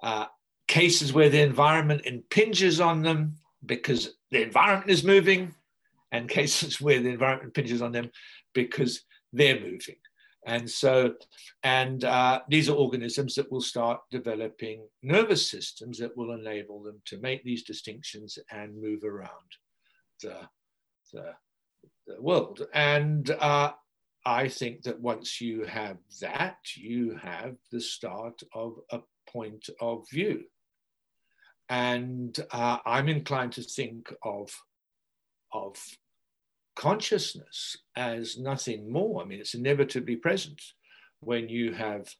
[0.02, 0.26] uh,
[0.68, 5.54] cases where the environment impinges on them because the environment is moving,
[6.12, 8.10] and cases where the environment impinges on them
[8.54, 9.96] because they're moving.
[10.46, 11.14] And so,
[11.64, 17.02] and uh, these are organisms that will start developing nervous systems that will enable them
[17.06, 19.50] to make these distinctions and move around
[20.22, 20.38] the,
[21.12, 21.32] the,
[22.06, 22.64] the world.
[22.72, 23.72] And uh,
[24.26, 28.98] I think that once you have that, you have the start of a
[29.30, 30.42] point of view.
[31.68, 34.50] And uh, I'm inclined to think of,
[35.52, 35.76] of
[36.74, 39.22] consciousness as nothing more.
[39.22, 40.60] I mean, it's inevitably present
[41.20, 42.12] when you have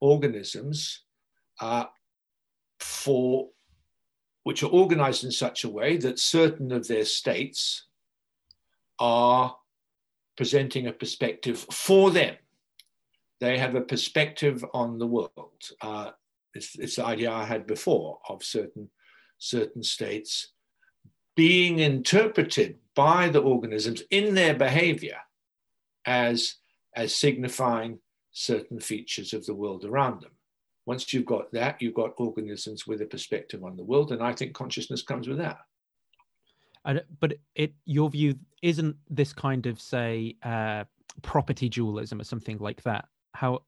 [0.00, 1.04] organisms
[1.58, 1.86] uh,
[2.80, 3.48] for
[4.42, 7.86] which are organized in such a way that certain of their states
[8.98, 9.56] are
[10.40, 12.34] presenting a perspective for them.
[13.40, 15.62] They have a perspective on the world.
[15.82, 16.12] Uh,
[16.54, 18.88] it's, it's the idea I had before of certain,
[19.36, 20.52] certain states
[21.36, 25.18] being interpreted by the organisms in their behavior
[26.06, 26.54] as,
[26.96, 27.98] as signifying
[28.32, 30.32] certain features of the world around them.
[30.86, 34.32] Once you've got that, you've got organisms with a perspective on the world, and I
[34.32, 35.58] think consciousness comes with that.
[36.84, 40.84] And, but it, your view isn't this kind of say uh,
[41.22, 43.06] property dualism or something like that.
[43.34, 43.60] How?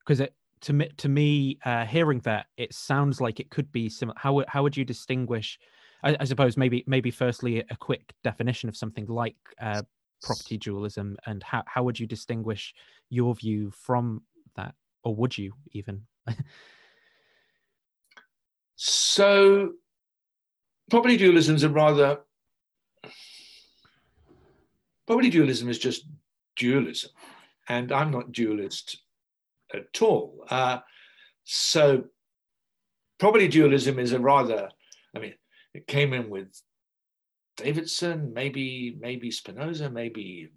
[0.00, 3.88] Because it to me, to me, uh, hearing that, it sounds like it could be
[3.88, 4.16] similar.
[4.18, 5.58] How how would you distinguish?
[6.02, 9.82] I, I suppose maybe maybe firstly a quick definition of something like uh,
[10.22, 12.74] property dualism, and how how would you distinguish
[13.10, 14.22] your view from
[14.56, 16.02] that, or would you even?
[18.76, 19.72] so,
[20.90, 22.20] property dualism is a rather
[25.08, 26.04] property dualism is just
[26.54, 27.10] dualism,
[27.66, 28.98] and I'm not dualist
[29.72, 30.44] at all.
[30.50, 30.80] Uh,
[31.44, 32.04] so,
[33.18, 34.68] property dualism is a rather,
[35.16, 35.34] I mean,
[35.72, 36.48] it came in with
[37.56, 40.50] Davidson, maybe maybe Spinoza, maybe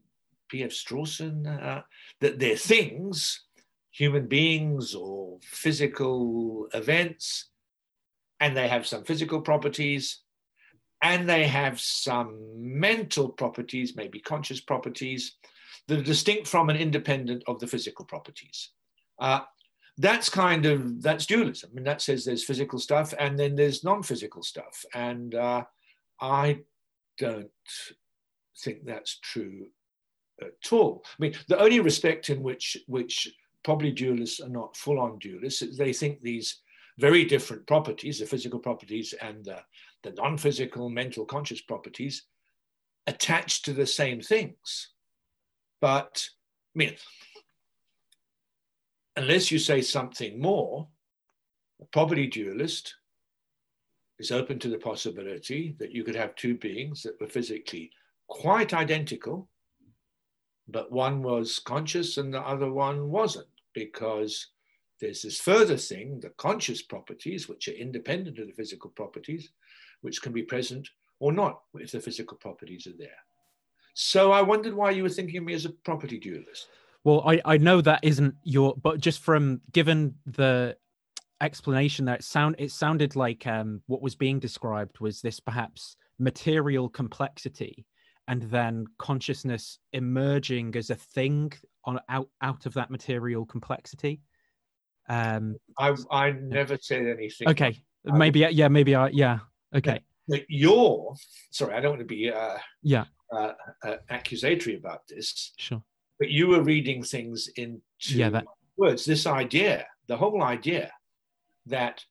[0.50, 0.72] P.F.
[0.72, 1.84] Strawson, uh,
[2.20, 3.46] that they're things,
[3.92, 7.52] human beings or physical events,
[8.42, 10.24] and they have some physical properties,
[11.02, 15.36] and they have some mental properties, maybe conscious properties,
[15.88, 18.70] that are distinct from and independent of the physical properties.
[19.20, 19.42] Uh,
[19.98, 21.70] that's kind of that's dualism.
[21.72, 25.64] I mean, that says there's physical stuff and then there's non-physical stuff, and uh,
[26.20, 26.60] I
[27.18, 27.50] don't
[28.58, 29.68] think that's true
[30.42, 31.04] at all.
[31.06, 33.32] I mean, the only respect in which which
[33.64, 36.62] property dualists are not full-on dualists is they think these
[36.98, 39.60] very different properties, the physical properties and the,
[40.04, 42.24] the non-physical mental conscious properties,
[43.08, 44.90] attached to the same things.
[45.80, 46.28] But
[46.76, 46.96] I mean,
[49.16, 50.88] unless you say something more,
[51.82, 52.96] a property dualist
[54.20, 57.92] is open to the possibility that you could have two beings that were physically
[58.28, 59.50] quite identical,
[60.68, 64.48] but one was conscious and the other one wasn't, because
[65.00, 69.50] there's this further thing, the conscious properties, which are independent of the physical properties,
[70.02, 73.10] which can be present or not if the physical properties are there.
[73.94, 76.68] So I wondered why you were thinking of me as a property dualist.
[77.04, 80.78] Well, I, I know that isn't your, but just from given the
[81.42, 85.96] explanation that it sound it sounded like um, what was being described was this perhaps
[86.20, 87.86] material complexity
[88.28, 91.52] and then consciousness emerging as a thing
[91.86, 94.22] on out out of that material complexity.
[95.10, 97.50] Um, I I never said anything.
[97.50, 99.40] Okay, maybe yeah, maybe I yeah.
[99.76, 100.02] Okay.
[100.28, 101.16] But you're
[101.50, 103.54] sorry, I don't want to be uh, yeah uh,
[103.84, 105.54] uh, accusatory about this.
[105.58, 105.84] Sure
[106.22, 108.46] but you were reading things into yeah, that...
[108.78, 109.04] words.
[109.04, 110.92] This idea, the whole idea
[111.66, 112.06] that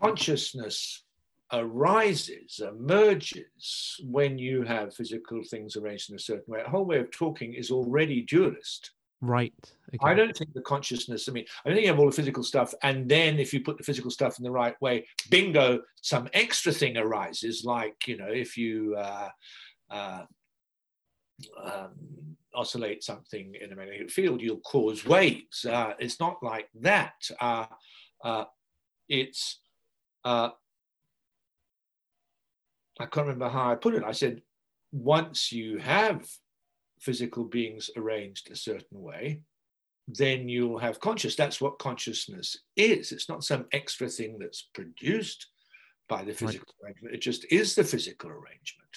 [0.00, 1.02] consciousness
[1.52, 6.60] arises, emerges when you have physical things arranged in a certain way.
[6.64, 8.92] A whole way of talking is already dualist.
[9.24, 9.54] Right.
[9.88, 9.98] Okay.
[10.02, 12.42] I don't think the consciousness, I mean, I don't think you have all the physical
[12.42, 12.74] stuff.
[12.82, 16.72] And then if you put the physical stuff in the right way, bingo, some extra
[16.72, 17.64] thing arises.
[17.64, 19.30] Like, you know, if you, uh,
[19.90, 20.22] uh,
[21.62, 21.90] um,
[22.54, 25.64] oscillate something in a magnetic field, you'll cause waves.
[25.64, 27.14] Uh, it's not like that.
[27.40, 27.66] Uh,
[28.22, 28.44] uh,
[29.08, 29.60] it's,
[30.24, 30.50] uh,
[33.00, 34.04] I can't remember how I put it.
[34.04, 34.42] I said,
[34.92, 36.28] once you have
[37.04, 39.40] physical beings arranged a certain way,
[40.08, 41.36] then you'll have conscious.
[41.36, 43.12] That's what consciousness is.
[43.12, 45.46] It's not some extra thing that's produced
[46.08, 46.90] by the physical right.
[46.90, 47.14] arrangement.
[47.14, 48.90] It just is the physical arrangement.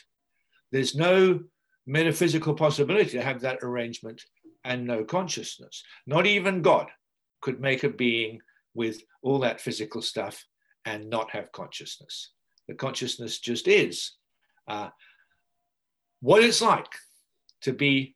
[0.71, 1.41] There's no
[1.85, 4.21] metaphysical possibility to have that arrangement
[4.65, 5.83] and no consciousness.
[6.05, 6.87] Not even God
[7.41, 8.41] could make a being
[8.73, 10.45] with all that physical stuff
[10.85, 12.31] and not have consciousness.
[12.67, 14.13] The consciousness just is.
[14.67, 14.89] Uh,
[16.19, 16.91] what it's like
[17.61, 18.15] to be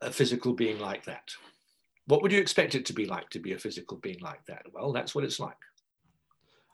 [0.00, 1.30] a physical being like that.
[2.06, 4.62] What would you expect it to be like to be a physical being like that?
[4.72, 5.56] Well, that's what it's like.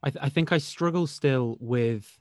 [0.03, 2.18] I, th- I think I struggle still with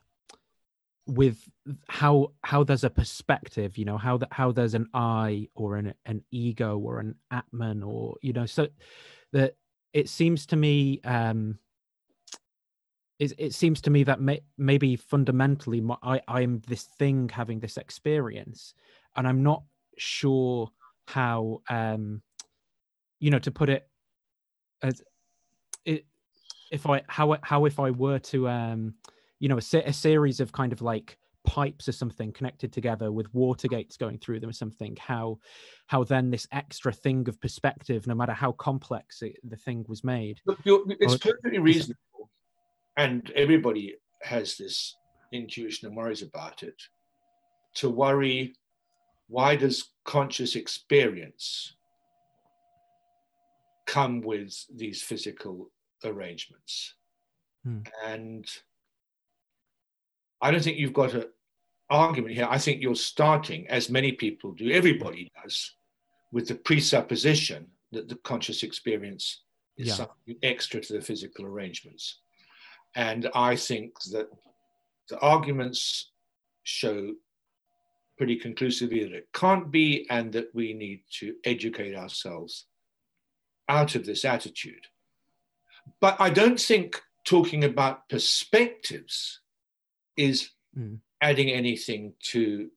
[1.06, 1.48] with
[1.88, 5.94] how how there's a perspective you know how that how there's an i or an
[6.04, 8.66] an ego or an atman or you know so
[9.32, 9.54] that
[9.92, 11.58] it seems to me um
[13.18, 17.60] it, it seems to me that may, maybe fundamentally my, I I'm this thing having
[17.60, 18.74] this experience
[19.16, 19.62] and I'm not
[19.98, 20.70] sure
[21.06, 22.22] how um
[23.20, 23.88] you know to put it
[24.82, 25.02] as
[25.84, 26.04] it
[26.70, 28.94] if I how how if I were to um
[29.38, 33.32] you know a, a series of kind of like pipes or something connected together with
[33.32, 35.38] water gates going through them or something how
[35.86, 40.02] how then this extra thing of perspective no matter how complex it, the thing was
[40.02, 42.30] made Look, it's or, perfectly reasonable
[42.96, 44.96] and everybody has this
[45.32, 46.82] intuition and worries about it
[47.74, 48.54] to worry
[49.28, 51.74] why does conscious experience
[53.86, 55.70] come with these physical
[56.04, 56.94] arrangements
[57.64, 57.80] hmm.
[58.04, 58.48] and
[60.42, 61.24] I don't think you've got an
[61.90, 62.46] argument here.
[62.48, 65.74] I think you're starting, as many people do, everybody does,
[66.32, 69.42] with the presupposition that the conscious experience
[69.76, 69.94] is yeah.
[69.94, 72.20] something extra to the physical arrangements.
[72.94, 74.28] And I think that
[75.08, 76.10] the arguments
[76.64, 77.14] show
[78.16, 82.66] pretty conclusively that it can't be, and that we need to educate ourselves
[83.68, 84.86] out of this attitude.
[86.00, 89.40] But I don't think talking about perspectives
[90.16, 90.98] is mm.
[91.20, 92.70] adding anything to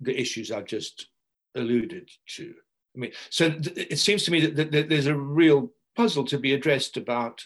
[0.00, 1.08] the issues I've just
[1.54, 2.54] alluded to.
[2.94, 6.24] I mean, so th- it seems to me that, that, that, there's a real puzzle
[6.26, 7.44] to be addressed about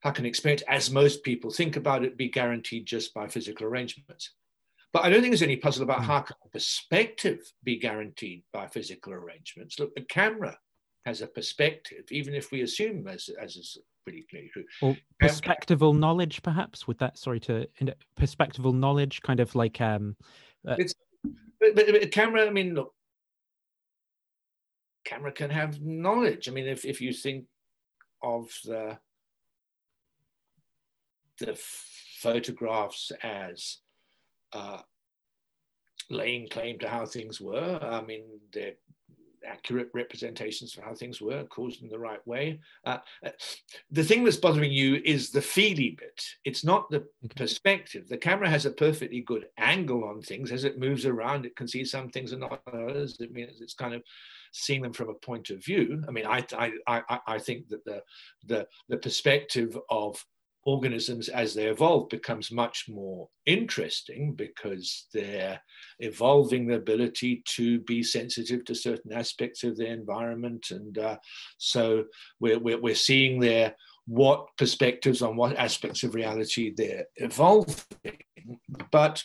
[0.00, 4.32] how can experience, as most people think about it, be guaranteed just by physical arrangements.
[4.92, 6.04] But I don't think there's any puzzle about mm.
[6.04, 9.78] how can perspective be guaranteed by physical arrangements.
[9.78, 10.58] Look, the camera
[11.04, 14.64] has a perspective, even if we assume, as, as is pretty clearly true.
[14.80, 17.68] Or perspectival um, knowledge, perhaps, with that, sorry to,
[18.18, 19.80] perspectival knowledge, kind of like.
[19.80, 20.16] um
[20.66, 20.94] uh, it's,
[21.60, 22.94] but, but, but camera, I mean, look,
[25.04, 26.48] camera can have knowledge.
[26.48, 27.44] I mean, if, if you think
[28.22, 28.98] of the
[31.38, 31.56] the
[32.20, 33.78] photographs as
[34.52, 34.80] uh,
[36.10, 37.78] laying claim to how things were.
[37.82, 38.74] I mean, they're
[39.46, 42.60] accurate representations of how things were, caused in the right way.
[42.84, 43.30] Uh, uh,
[43.90, 46.24] the thing that's bothering you is the feely bit.
[46.44, 48.08] It's not the perspective.
[48.08, 50.52] The camera has a perfectly good angle on things.
[50.52, 53.18] As it moves around, it can see some things and not others.
[53.20, 54.02] It means it's kind of
[54.52, 56.02] seeing them from a point of view.
[56.06, 58.02] I mean, I, I, I, I think that the,
[58.46, 60.24] the, the perspective of
[60.64, 65.60] organisms as they evolve becomes much more interesting because they're
[66.00, 70.70] evolving the ability to be sensitive to certain aspects of their environment.
[70.70, 71.16] And uh,
[71.56, 72.04] so
[72.40, 73.74] we're, we're, we're seeing there
[74.08, 77.84] what perspectives on what aspects of reality they're evolving
[78.90, 79.22] but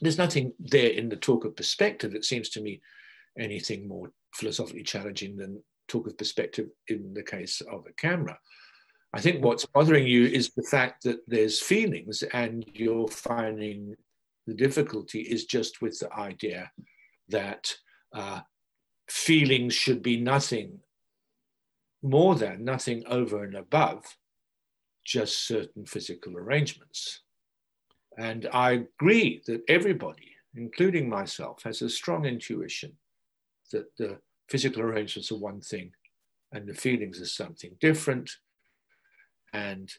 [0.00, 2.80] there's nothing there in the talk of perspective that seems to me
[3.38, 8.38] anything more philosophically challenging than talk of perspective in the case of a camera
[9.12, 13.96] I think what's bothering you is the fact that there's feelings and you're finding
[14.46, 16.70] the difficulty is just with the idea
[17.28, 17.74] that
[18.14, 18.40] uh,
[19.08, 20.78] feelings should be nothing
[22.02, 24.04] more than, nothing over and above
[25.04, 27.22] just certain physical arrangements.
[28.16, 32.92] And I agree that everybody, including myself, has a strong intuition
[33.72, 35.92] that the physical arrangements are one thing
[36.52, 38.30] and the feelings are something different
[39.52, 39.90] and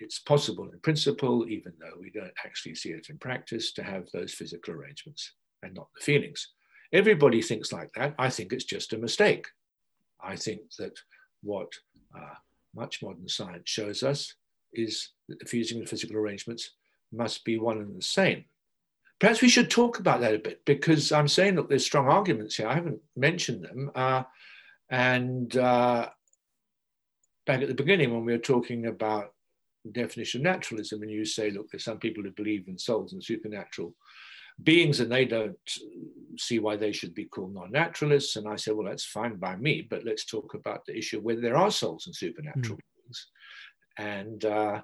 [0.00, 4.08] it's possible in principle, even though we don't actually see it in practice, to have
[4.12, 5.32] those physical arrangements
[5.62, 6.48] and not the feelings.
[6.92, 8.14] Everybody thinks like that.
[8.18, 9.46] I think it's just a mistake.
[10.22, 10.98] I think that
[11.42, 11.72] what
[12.16, 12.34] uh,
[12.74, 14.34] much modern science shows us
[14.72, 16.70] is that the fusing and physical arrangements
[17.12, 18.44] must be one and the same.
[19.18, 22.56] Perhaps we should talk about that a bit because I'm saying that there's strong arguments
[22.56, 22.66] here.
[22.66, 23.90] I haven't mentioned them.
[23.94, 24.22] Uh,
[24.88, 26.08] and uh,
[27.50, 29.32] back at the beginning when we were talking about
[29.84, 33.12] the definition of naturalism, and you say, look, there's some people who believe in souls
[33.12, 33.92] and supernatural
[34.62, 35.58] beings and they don't
[36.38, 38.36] see why they should be called non-naturalists.
[38.36, 41.24] And I said, well, that's fine by me, but let's talk about the issue of
[41.24, 43.04] whether there are souls and supernatural mm.
[43.04, 43.26] beings.
[43.98, 44.82] And uh,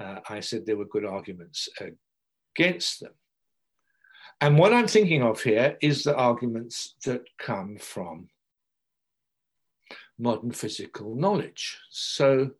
[0.00, 1.68] uh, I said there were good arguments
[2.56, 3.12] against them.
[4.40, 8.28] And what I'm thinking of here is the arguments that come from
[10.18, 11.78] modern physical knowledge.
[11.90, 12.50] So,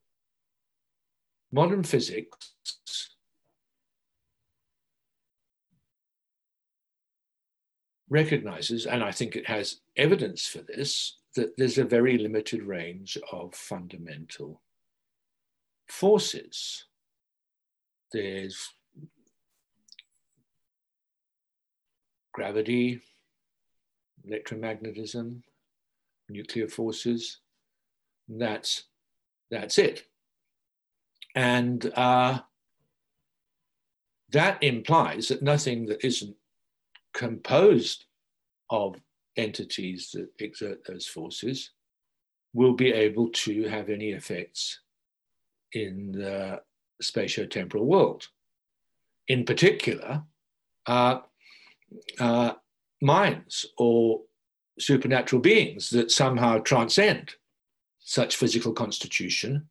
[1.52, 2.52] modern physics
[8.08, 13.18] recognizes, and I think it has evidence for this, that there's a very limited range
[13.32, 14.62] of fundamental
[15.88, 16.84] forces.
[18.12, 18.70] There's
[22.32, 23.00] gravity,
[24.28, 25.42] electromagnetism,
[26.28, 27.38] nuclear forces.
[28.28, 28.84] That's
[29.50, 30.04] that's it.
[31.34, 32.40] And uh,
[34.30, 36.34] that implies that nothing that isn't
[37.14, 38.04] composed
[38.70, 38.96] of
[39.36, 41.70] entities that exert those forces
[42.54, 44.80] will be able to have any effects
[45.72, 46.60] in the
[47.02, 48.26] spatio-temporal world.
[49.28, 50.22] In particular,
[50.86, 51.18] uh,
[52.18, 52.52] uh,
[53.02, 54.22] minds or
[54.78, 57.34] supernatural beings that somehow transcend
[58.08, 59.68] such physical constitution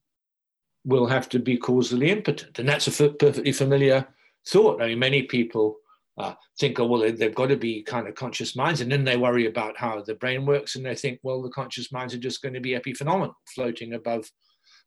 [0.84, 2.60] will have to be causally impotent.
[2.60, 4.06] And that's a f- perfectly familiar
[4.46, 4.82] thought.
[4.82, 5.78] I mean, many people
[6.18, 8.82] uh, think, oh, well, they've got to be kind of conscious minds.
[8.82, 10.76] And then they worry about how the brain works.
[10.76, 14.30] And they think, well, the conscious minds are just going to be epiphenomenal, floating above,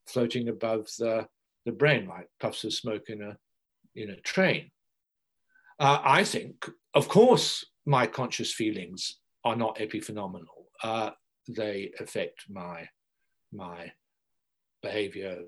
[0.07, 1.27] floating above the,
[1.65, 3.37] the brain, like puffs of smoke in a,
[3.97, 4.71] in a train.
[5.81, 10.67] Uh, I think, of course, my conscious feelings are not epiphenomenal.
[10.83, 11.11] Uh,
[11.49, 12.87] they affect my,
[13.53, 13.93] my
[14.83, 15.39] behavior,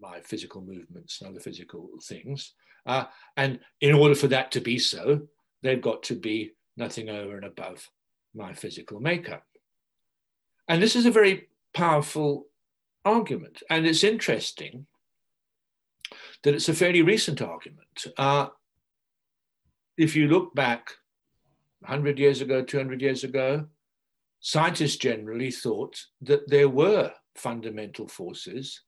[0.00, 2.54] my physical movements, and other physical things.
[2.86, 3.04] Uh,
[3.36, 5.20] and in order for that to be so,
[5.62, 7.88] they've got to be nothing over and above
[8.34, 9.44] my physical makeup.
[10.68, 12.46] And this is a very powerful
[13.04, 13.62] argument.
[13.70, 14.86] And it's interesting
[16.42, 18.06] that it's a fairly recent argument.
[18.16, 18.48] Uh,
[19.96, 20.90] if you look back
[21.80, 23.66] 100 years ago, 200 years ago,
[24.40, 28.82] scientists generally thought that there were fundamental forces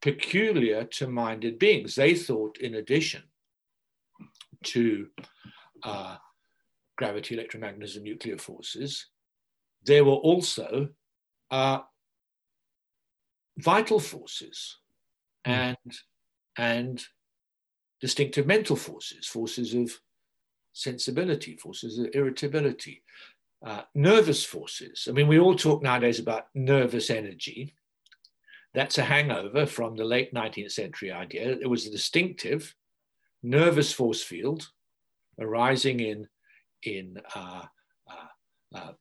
[0.00, 1.94] peculiar to minded beings.
[1.94, 3.22] They thought, in addition
[4.64, 5.08] to
[5.82, 6.16] uh,
[6.96, 9.06] gravity, electromagnetism, nuclear forces,
[9.84, 10.88] there were also
[11.50, 11.80] uh,
[13.58, 14.78] vital forces
[15.44, 15.52] hmm.
[15.52, 15.76] and,
[16.56, 17.04] and
[18.00, 19.90] distinctive mental forces, forces of
[20.72, 23.02] sensibility, forces of irritability,
[23.64, 25.06] uh, nervous forces.
[25.08, 27.74] I mean, we all talk nowadays about nervous energy.
[28.74, 31.56] That's a hangover from the late 19th century idea.
[31.60, 32.74] It was a distinctive
[33.42, 34.68] nervous force field
[35.40, 36.28] arising in,
[36.82, 37.64] in uh,
[38.10, 38.92] uh, uh,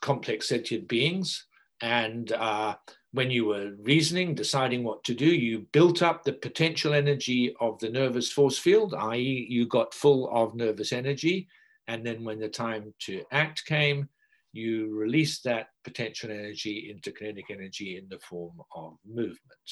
[0.00, 1.46] complex sentient beings.
[1.82, 2.76] And uh,
[3.12, 7.78] when you were reasoning, deciding what to do, you built up the potential energy of
[7.78, 11.48] the nervous force field, i.e., you got full of nervous energy.
[11.90, 14.08] And then when the time to act came,
[14.52, 19.66] you release that potential energy into kinetic energy in the form of movement.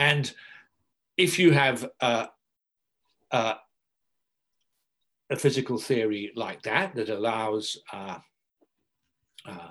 [0.00, 0.32] And
[1.16, 2.28] if you have a,
[3.30, 3.54] a,
[5.30, 8.18] a physical theory like that, that allows uh,
[9.46, 9.70] uh,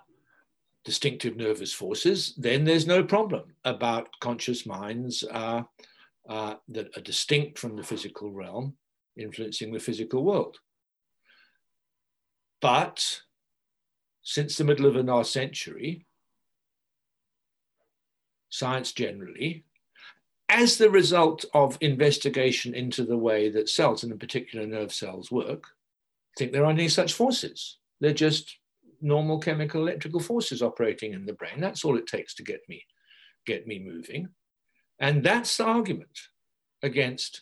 [0.86, 5.64] distinctive nervous forces, then there's no problem about conscious minds uh,
[6.30, 8.74] uh that are distinct from the physical realm
[9.18, 10.58] influencing the physical world.
[12.62, 13.22] But
[14.22, 16.06] since the middle of the last century,
[18.50, 19.66] science generally,
[20.48, 25.32] as the result of investigation into the way that cells, and in particular nerve cells,
[25.32, 25.64] work,
[26.38, 27.78] think there aren't any such forces.
[28.00, 28.58] They're just
[29.02, 31.60] normal chemical electrical forces operating in the brain.
[31.60, 32.86] That's all it takes to get me,
[33.46, 34.30] get me moving.
[35.00, 36.20] And that's the argument
[36.84, 37.42] against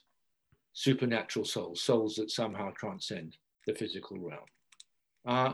[0.74, 4.45] supernatural souls, souls that somehow transcend the physical realm.
[5.26, 5.53] Uh,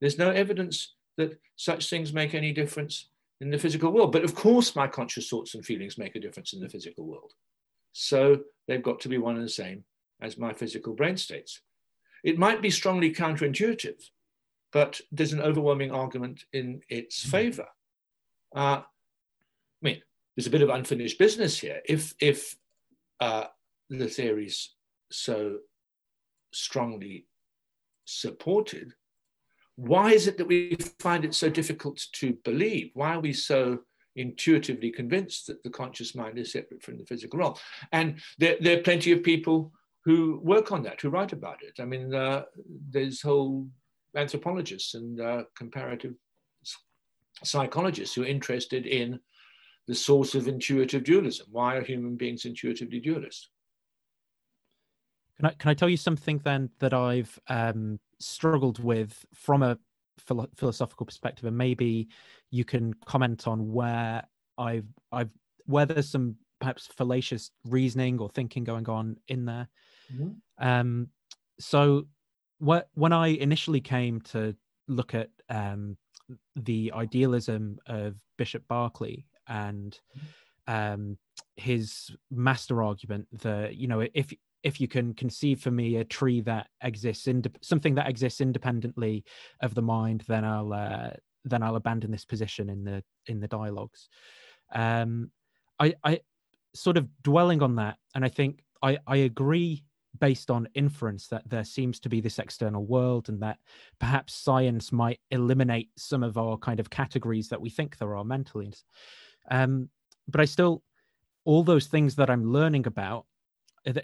[0.00, 3.08] there's no evidence that such things make any difference
[3.40, 4.12] in the physical world.
[4.12, 7.32] But of course, my conscious thoughts and feelings make a difference in the physical world.
[7.92, 9.84] So they've got to be one and the same
[10.20, 11.60] as my physical brain states.
[12.22, 14.02] It might be strongly counterintuitive,
[14.72, 17.30] but there's an overwhelming argument in its hmm.
[17.30, 17.68] favor.
[18.54, 20.02] Uh, I mean,
[20.36, 21.80] there's a bit of unfinished business here.
[21.84, 22.56] If, if
[23.20, 23.44] uh,
[23.90, 24.74] the theory's
[25.10, 25.58] so
[26.52, 27.26] strongly
[28.04, 28.94] supported,
[29.76, 32.90] why is it that we find it so difficult to believe?
[32.94, 33.80] Why are we so
[34.16, 37.54] intuitively convinced that the conscious mind is separate from the physical realm?
[37.92, 39.72] And there, there are plenty of people
[40.04, 41.80] who work on that, who write about it.
[41.80, 42.44] I mean, uh,
[42.90, 43.66] there's whole
[44.16, 46.14] anthropologists and uh, comparative
[47.42, 49.18] psychologists who are interested in
[49.88, 51.46] the source of intuitive dualism.
[51.50, 53.48] Why are human beings intuitively dualist?
[55.36, 59.78] Can I can I tell you something then that I've um, struggled with from a
[60.18, 62.08] philo- philosophical perspective, and maybe
[62.50, 64.22] you can comment on where
[64.58, 65.30] I've I've
[65.66, 69.68] where there's some perhaps fallacious reasoning or thinking going on in there.
[70.12, 70.66] Mm-hmm.
[70.66, 71.08] Um,
[71.58, 72.06] so
[72.58, 74.56] what, when I initially came to
[74.88, 75.96] look at um,
[76.56, 79.98] the idealism of Bishop Berkeley and
[80.66, 81.18] um,
[81.56, 84.32] his master argument that you know if
[84.64, 89.24] if you can conceive for me a tree that exists in something that exists independently
[89.60, 91.10] of the mind, then I'll uh,
[91.44, 94.08] then I'll abandon this position in the in the dialogues.
[94.74, 95.30] Um,
[95.78, 96.20] I I
[96.74, 99.84] sort of dwelling on that, and I think I I agree
[100.20, 103.58] based on inference that there seems to be this external world and that
[103.98, 108.24] perhaps science might eliminate some of our kind of categories that we think there are
[108.24, 108.72] mentally
[109.50, 109.88] um,
[110.28, 110.84] but i still
[111.44, 113.26] all those things that i'm learning about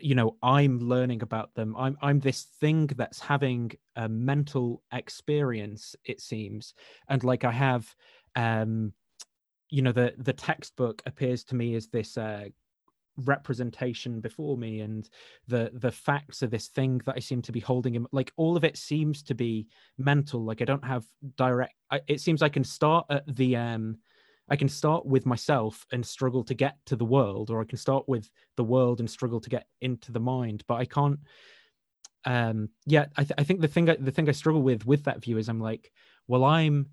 [0.00, 1.74] you know i'm learning about them.
[1.76, 6.74] I'm i'm this thing that's having a mental experience it seems.
[7.08, 7.94] And like i have
[8.36, 8.92] um
[9.70, 12.44] you know the the textbook appears to me as this uh
[13.24, 15.10] representation before me and
[15.48, 18.56] the the facts of this thing that i seem to be holding him like all
[18.56, 19.66] of it seems to be
[19.98, 20.42] mental.
[20.44, 21.04] Like i don't have
[21.36, 23.98] direct I, it seems i can start at the um
[24.50, 27.78] i can start with myself and struggle to get to the world or i can
[27.78, 31.18] start with the world and struggle to get into the mind but i can't
[32.26, 35.04] um yeah i, th- I think the thing I, the thing i struggle with with
[35.04, 35.90] that view is i'm like
[36.28, 36.86] well i'm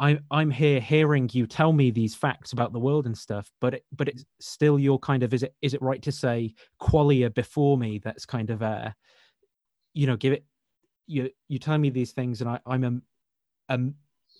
[0.00, 3.74] I'm I'm here hearing you tell me these facts about the world and stuff, but
[3.74, 7.34] it, but it's still your kind of is it is it right to say qualia
[7.34, 7.98] before me?
[7.98, 8.94] That's kind of a,
[9.94, 10.44] you know, give it
[11.06, 13.78] you you tell me these things, and I I'm a a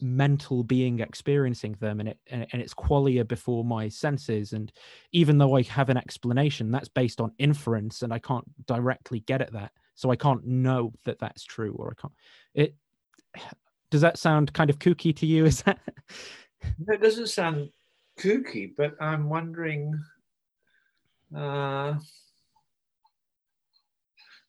[0.01, 4.73] mental being experiencing them, and it and, it's qualia before my senses, and
[5.13, 9.43] even though I have an explanation, that's based on inference, and I can't directly get
[9.43, 12.15] at that, so I can't know that that's true, or I can't
[12.55, 12.75] it
[13.91, 15.45] does that sound kind of kooky to you?
[15.47, 15.79] Is that?
[16.89, 17.71] It doesn't sound
[18.19, 19.99] kooky, but I'm wondering
[21.35, 21.95] uh,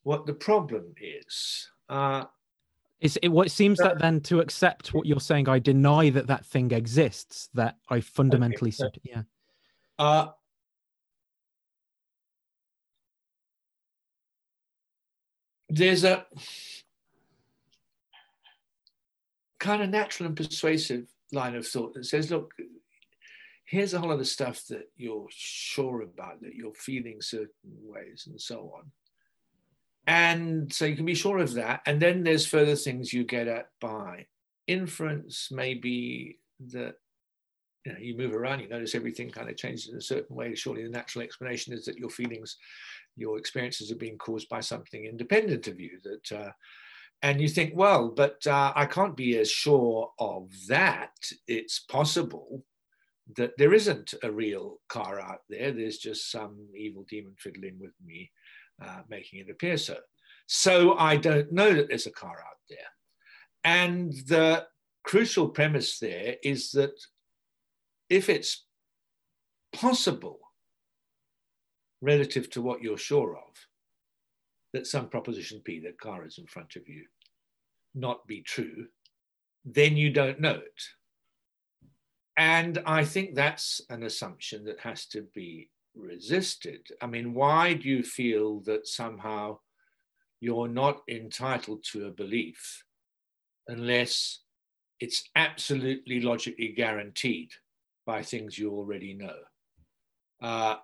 [0.03, 1.67] what the problem is.
[1.87, 2.25] Uh,
[3.01, 6.27] is it what it seems that then to accept what you're saying, I deny that
[6.27, 7.49] that thing exists.
[7.53, 9.21] That I fundamentally okay, so, yeah.
[9.97, 10.27] Uh,
[15.69, 16.25] there's a
[19.59, 22.53] kind of natural and persuasive line of thought that says, look,
[23.65, 27.49] here's a whole of stuff that you're sure about, that you're feeling certain
[27.83, 28.91] ways and so on.
[30.09, 31.81] And so you can be sure of that.
[31.85, 34.25] And then there's further things you get at by
[34.65, 36.39] inference, maybe
[36.71, 36.95] that
[37.85, 40.55] you, know, you move around, you notice everything kind of changes in a certain way.
[40.55, 42.57] Surely the natural explanation is that your feelings,
[43.17, 46.51] your experiences are being caused by something independent of you, that uh,
[47.21, 51.13] and you think, well, but uh, I can't be as sure of that.
[51.47, 52.65] It's possible
[53.37, 55.71] that there isn't a real car out there.
[55.71, 58.31] There's just some evil demon fiddling with me,
[58.81, 59.97] uh, making it appear so.
[60.47, 62.77] So I don't know that there's a car out there.
[63.63, 64.65] And the
[65.03, 66.93] crucial premise there is that
[68.09, 68.65] if it's
[69.73, 70.39] possible
[72.01, 73.53] relative to what you're sure of,
[74.73, 77.05] that some proposition P, that car is in front of you,
[77.95, 78.87] not be true,
[79.65, 80.83] then you don't know it.
[82.37, 85.69] And I think that's an assumption that has to be
[85.99, 86.87] resisted.
[87.01, 89.59] I mean, why do you feel that somehow
[90.39, 92.83] you're not entitled to a belief
[93.67, 94.39] unless
[94.99, 97.51] it's absolutely logically guaranteed
[98.05, 99.37] by things you already know?
[100.41, 100.77] Uh,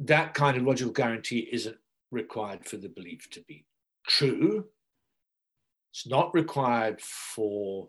[0.00, 1.78] that kind of logical guarantee isn't
[2.10, 3.64] required for the belief to be
[4.06, 4.64] true.
[5.92, 7.88] It's not required for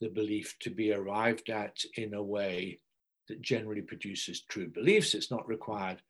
[0.00, 2.80] the belief to be arrived at in a way
[3.28, 5.14] that generally produces true beliefs.
[5.14, 6.00] It's not required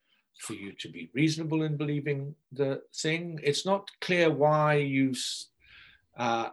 [0.40, 3.40] for you to be reasonable in believing the thing.
[3.42, 5.22] It's not clear why you've
[6.16, 6.50] uh,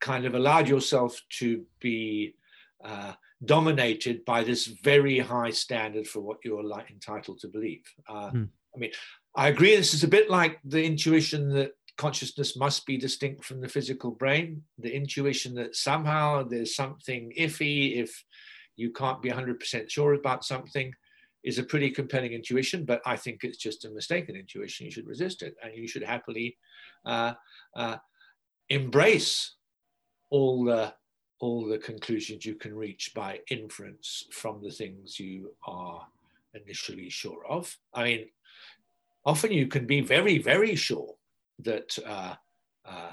[0.00, 2.34] kind of allowed yourself to be
[2.84, 3.12] uh,
[3.44, 7.84] dominated by this very high standard for what you're like, entitled to believe.
[8.08, 8.48] Uh, mm.
[8.74, 8.90] I mean,
[9.34, 9.74] I agree.
[9.76, 14.10] This is a bit like the intuition that consciousness must be distinct from the physical
[14.10, 14.62] brain.
[14.78, 18.24] The intuition that somehow there's something iffy if
[18.78, 20.94] you can't be 100% sure about something.
[21.42, 24.86] is a pretty compelling intuition, but I think it's just a mistaken intuition.
[24.86, 26.56] You should resist it and you should happily
[27.04, 27.34] uh,
[27.76, 27.96] uh,
[28.68, 29.54] embrace
[30.30, 30.94] all the,
[31.40, 36.06] all the conclusions you can reach by inference from the things you are
[36.54, 37.76] initially sure of.
[37.92, 38.26] I mean,
[39.24, 41.14] often you can be very, very sure
[41.60, 42.34] that uh,
[42.84, 43.12] uh,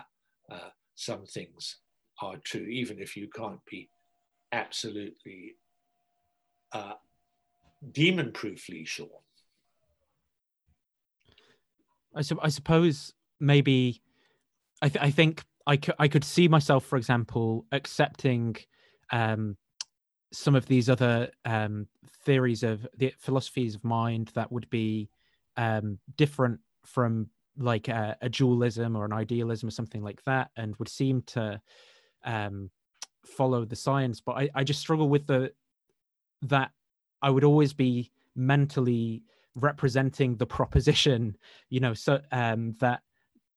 [0.51, 1.78] uh some things
[2.22, 3.89] are true, even if you can't be
[4.56, 5.56] absolutely
[6.72, 6.93] uh,
[7.91, 9.20] demon proofly sure.
[12.16, 14.01] I, su- I suppose maybe
[14.82, 18.56] I, th- I think I, c- I could see myself, for example, accepting
[19.12, 19.58] um,
[20.32, 21.88] some of these other um,
[22.24, 25.10] theories of the philosophies of mind that would be
[25.58, 30.76] um, different from like a, a, dualism or an idealism or something like that, and
[30.78, 31.60] would seem to
[32.24, 32.70] um,
[33.28, 34.22] follow the science.
[34.22, 35.52] But I, I just struggle with the
[36.44, 36.72] that
[37.22, 39.24] I would always be mentally
[39.56, 41.38] representing the proposition,
[41.70, 43.02] you know, so um, that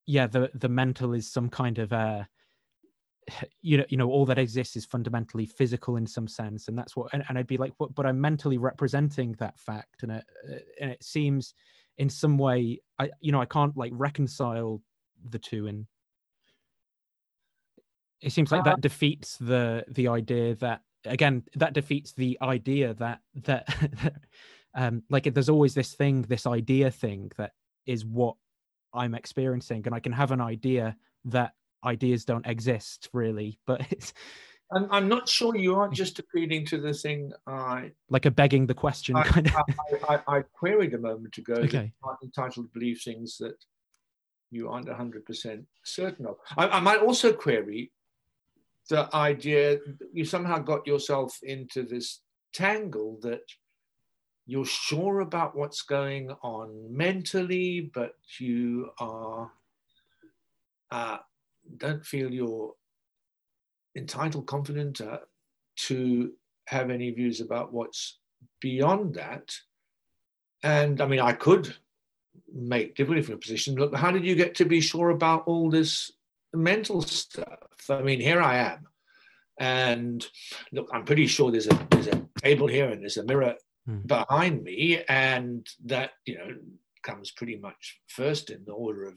[0.07, 2.25] yeah, the the mental is some kind of uh
[3.62, 6.97] you know, you know, all that exists is fundamentally physical in some sense, and that's
[6.97, 7.09] what.
[7.12, 10.25] And, and I'd be like, but, but I'm mentally representing that fact, and it
[10.81, 11.55] and it seems
[11.99, 14.83] in some way, I you know, I can't like reconcile
[15.31, 15.87] the two, and
[18.21, 22.95] it seems like uh, that defeats the the idea that again that defeats the idea
[22.95, 23.69] that that
[24.75, 27.53] um like there's always this thing this idea thing that
[27.87, 28.37] is what
[28.93, 31.55] i'm experiencing and i can have an idea that
[31.85, 34.12] ideas don't exist really but it's
[34.71, 38.66] I'm, I'm not sure you aren't just appealing to the thing I like a begging
[38.66, 39.55] the question I, kind of.
[39.57, 41.91] I, I, I, queried a moment ago okay.
[42.03, 43.55] that entitled to believe things that
[44.51, 46.37] you aren't 100% certain of.
[46.59, 47.93] I, I might also query
[48.89, 49.78] the idea
[50.12, 52.20] you somehow got yourself into this
[52.53, 53.43] tangle that
[54.47, 59.51] you're sure about what's going on mentally, but you are
[60.91, 61.18] uh,
[61.76, 62.72] don't feel you're
[63.95, 65.18] entitled, confident uh,
[65.76, 66.32] to
[66.66, 68.18] have any views about what's
[68.61, 69.55] beyond that.
[70.62, 71.74] And I mean, I could
[72.53, 73.74] make different position.
[73.74, 76.12] Look, how did you get to be sure about all this
[76.55, 77.59] mental stuff.
[77.88, 78.86] I mean, here I am,
[79.59, 80.26] and
[80.72, 83.55] look, I'm pretty sure there's a there's a table here and there's a mirror
[83.88, 84.07] mm.
[84.07, 86.57] behind me, and that you know
[87.03, 89.14] comes pretty much first in the order of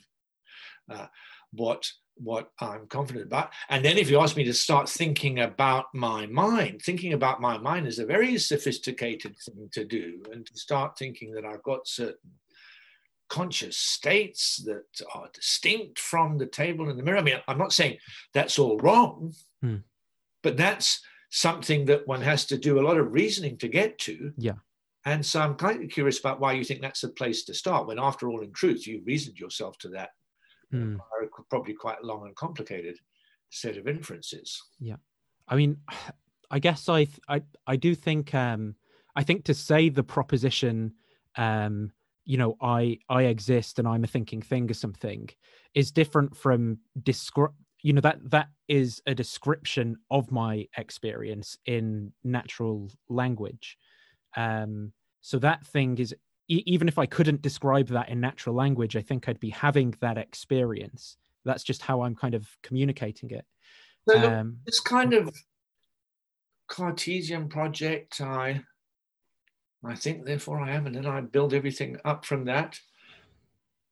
[0.92, 1.08] uh,
[1.52, 3.52] what what I'm confident about.
[3.70, 7.58] And then if you ask me to start thinking about my mind, thinking about my
[7.58, 11.88] mind is a very sophisticated thing to do, and to start thinking that I've got
[11.88, 12.32] certain
[13.32, 17.18] conscious states that are distinct from the table and the mirror.
[17.18, 17.98] I mean, I'm not saying
[18.34, 19.78] that's all wrong, hmm.
[20.44, 24.34] but that's something that one has to do a lot of reasoning to get to.
[24.38, 24.60] Yeah.
[25.06, 27.88] And so I'm kind of curious about why you think that's a place to start,
[27.88, 30.10] when after all, in truth, you reasoned yourself to that
[30.70, 30.98] hmm.
[31.50, 32.98] probably quite long and complicated
[33.50, 34.62] set of inferences.
[34.78, 34.98] Yeah.
[35.48, 35.78] I mean,
[36.52, 38.76] I guess I I I do think um
[39.16, 40.94] I think to say the proposition
[41.38, 41.94] um
[42.26, 45.28] you know i i exist and i'm a thinking thing or something
[45.74, 47.54] is different from describe
[47.84, 53.78] you know that that is a description of my experience in natural language.
[54.36, 56.16] Um so that thing is
[56.48, 59.94] e- even if i couldn't describe that in natural language i think i'd be having
[60.02, 61.18] that experience.
[61.46, 63.46] That's just how i'm kind of communicating it.
[64.10, 65.32] So um, this kind of
[66.68, 68.22] cartesian project
[69.84, 72.80] i think, therefore I am, and then I build everything up from that.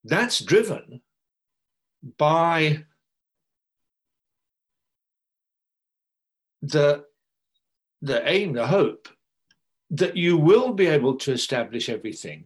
[0.03, 1.01] That's driven
[2.17, 2.85] by
[6.61, 7.05] the,
[8.01, 9.07] the aim, the hope
[9.91, 12.45] that you will be able to establish everything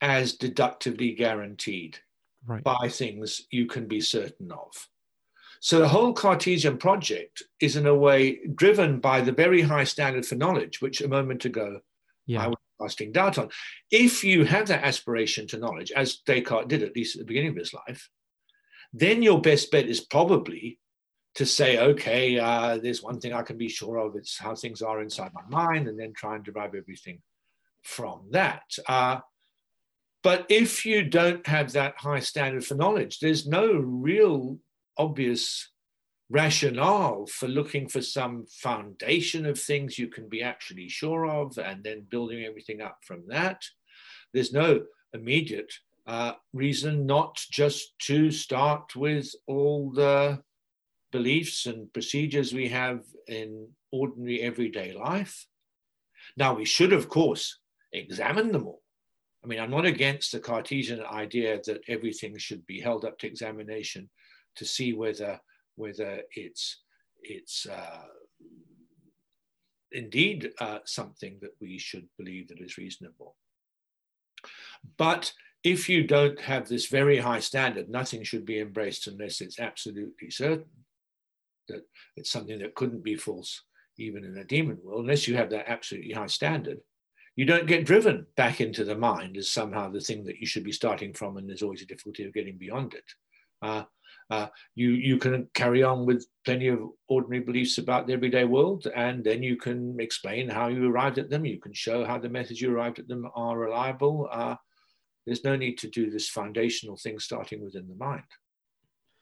[0.00, 1.98] as deductively guaranteed
[2.46, 2.62] right.
[2.62, 4.88] by things you can be certain of.
[5.60, 10.24] So the whole Cartesian project is in a way driven by the very high standard
[10.24, 11.80] for knowledge, which a moment ago
[12.26, 12.44] yeah.
[12.44, 13.50] I was casting doubt on.
[13.90, 17.50] If you have that aspiration to knowledge, as Descartes did at least at the beginning
[17.50, 18.08] of his life,
[18.92, 20.78] then your best bet is probably
[21.36, 24.82] to say, okay, uh, there's one thing I can be sure of, it's how things
[24.82, 27.20] are inside my mind, and then try and derive everything
[27.82, 28.62] from that.
[28.88, 29.20] Uh,
[30.22, 34.58] but if you don't have that high standard for knowledge, there's no real
[34.98, 35.70] obvious
[36.30, 41.82] rationale for looking for some foundation of things you can be actually sure of and
[41.82, 43.64] then building everything up from that.
[44.32, 45.72] There's no immediate
[46.06, 50.40] uh, reason not just to start with all the
[51.10, 55.46] beliefs and procedures we have in ordinary everyday life.
[56.36, 57.58] Now, we should, of course,
[57.92, 58.82] examine them all.
[59.42, 63.26] I mean, I'm not against the Cartesian idea that everything should be held up to
[63.26, 64.10] examination
[64.56, 65.40] to see whether
[65.80, 66.82] whether it's
[67.22, 68.06] it's uh,
[69.92, 73.36] indeed uh, something that we should believe that is reasonable.
[74.96, 75.32] But
[75.64, 80.30] if you don't have this very high standard, nothing should be embraced unless it's absolutely
[80.30, 80.64] certain
[81.68, 81.82] that
[82.16, 83.62] it's something that couldn't be false
[84.00, 86.78] even in a demon world, unless you have that absolutely high standard,
[87.36, 90.64] you don't get driven back into the mind as somehow the thing that you should
[90.64, 93.04] be starting from, and there's always a difficulty of getting beyond it.
[93.62, 93.84] Uh,
[94.30, 96.78] uh, you you can carry on with plenty of
[97.08, 101.28] ordinary beliefs about the everyday world, and then you can explain how you arrived at
[101.28, 101.44] them.
[101.44, 104.28] You can show how the methods you arrived at them are reliable.
[104.30, 104.54] Uh,
[105.26, 108.24] there's no need to do this foundational thing starting within the mind.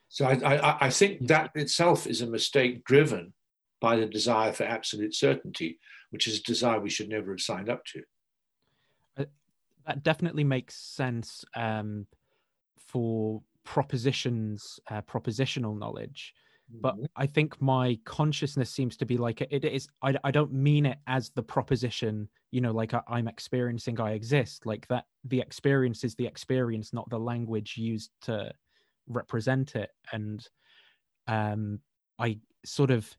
[0.09, 3.35] So I, I, I think that itself is a mistake driven
[3.81, 5.79] by the desire for absolute certainty,
[6.11, 8.03] which is a desire we should never have signed up to.
[9.17, 9.25] Uh,
[9.87, 12.07] that definitely makes sense um,
[12.79, 16.33] for propositions, uh, propositional knowledge.
[16.81, 17.05] But mm-hmm.
[17.16, 19.89] I think my consciousness seems to be like it is.
[20.03, 24.12] I, I don't mean it as the proposition, you know, like I, I'm experiencing, I
[24.12, 24.64] exist.
[24.64, 28.51] Like that, the experience is the experience, not the language used to
[29.07, 29.91] represent it.
[30.12, 30.47] And
[31.27, 31.81] um,
[32.19, 33.14] I sort of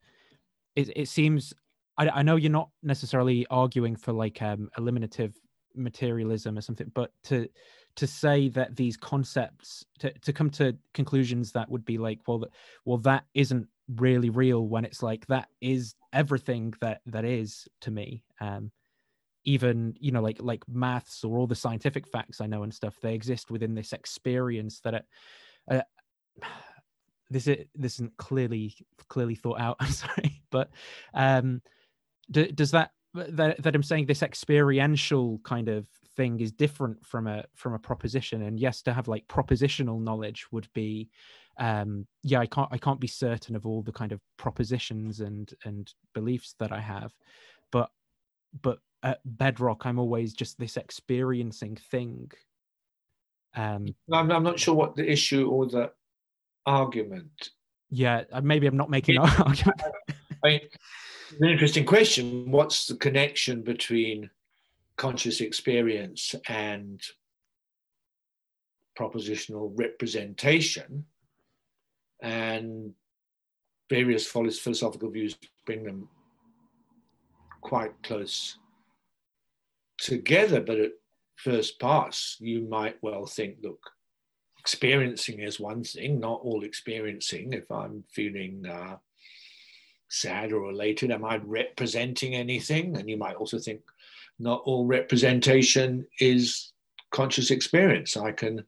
[0.76, 1.54] it, it seems
[1.95, 5.36] I, I know you're not necessarily arguing for like um, eliminative
[5.80, 7.47] materialism or something, but to
[7.95, 12.39] to say that these concepts to, to come to conclusions that would be like, well,
[12.39, 12.49] that
[12.86, 17.91] well, that isn't really real when it's like that is everything that that is to
[17.91, 18.23] me.
[18.39, 18.71] Um,
[19.45, 22.95] even you know like like maths or all the scientific facts I know and stuff,
[23.01, 25.05] they exist within this experience that it.
[25.69, 25.82] Uh,
[27.32, 28.75] this is this isn't clearly
[29.07, 29.77] clearly thought out.
[29.80, 30.69] I'm sorry, but
[31.13, 31.61] um,
[32.32, 37.28] do, does that, that that I'm saying this experiential kind of thing is different from
[37.28, 38.43] a from a proposition?
[38.43, 41.10] And yes, to have like propositional knowledge would be,
[41.57, 45.51] um, yeah, I can't I can't be certain of all the kind of propositions and
[45.66, 47.14] and beliefs that I have,
[47.72, 47.89] but
[48.62, 52.32] but at bedrock, I'm always just this experiencing thing.
[53.55, 55.91] Um, I'm, I'm not sure what the issue or the
[56.66, 57.49] argument?
[57.89, 59.82] Yeah, uh, maybe I'm not making an argument.
[60.43, 60.60] I mean,
[61.39, 62.51] an interesting question.
[62.51, 64.30] What's the connection between
[64.97, 67.01] conscious experience and
[68.97, 71.05] propositional representation?
[72.21, 72.93] And
[73.89, 76.09] various philosophical views bring them
[77.61, 78.57] quite close
[79.97, 80.91] together, but at
[81.36, 83.91] first pass, you might well think, look,
[84.59, 87.53] experiencing is one thing, not all experiencing.
[87.53, 88.97] If I'm feeling uh,
[90.10, 92.97] sad or elated, am I representing anything?
[92.97, 93.82] And you might also think
[94.39, 96.74] not all representation is
[97.12, 98.18] conscious experience.
[98.18, 98.64] I can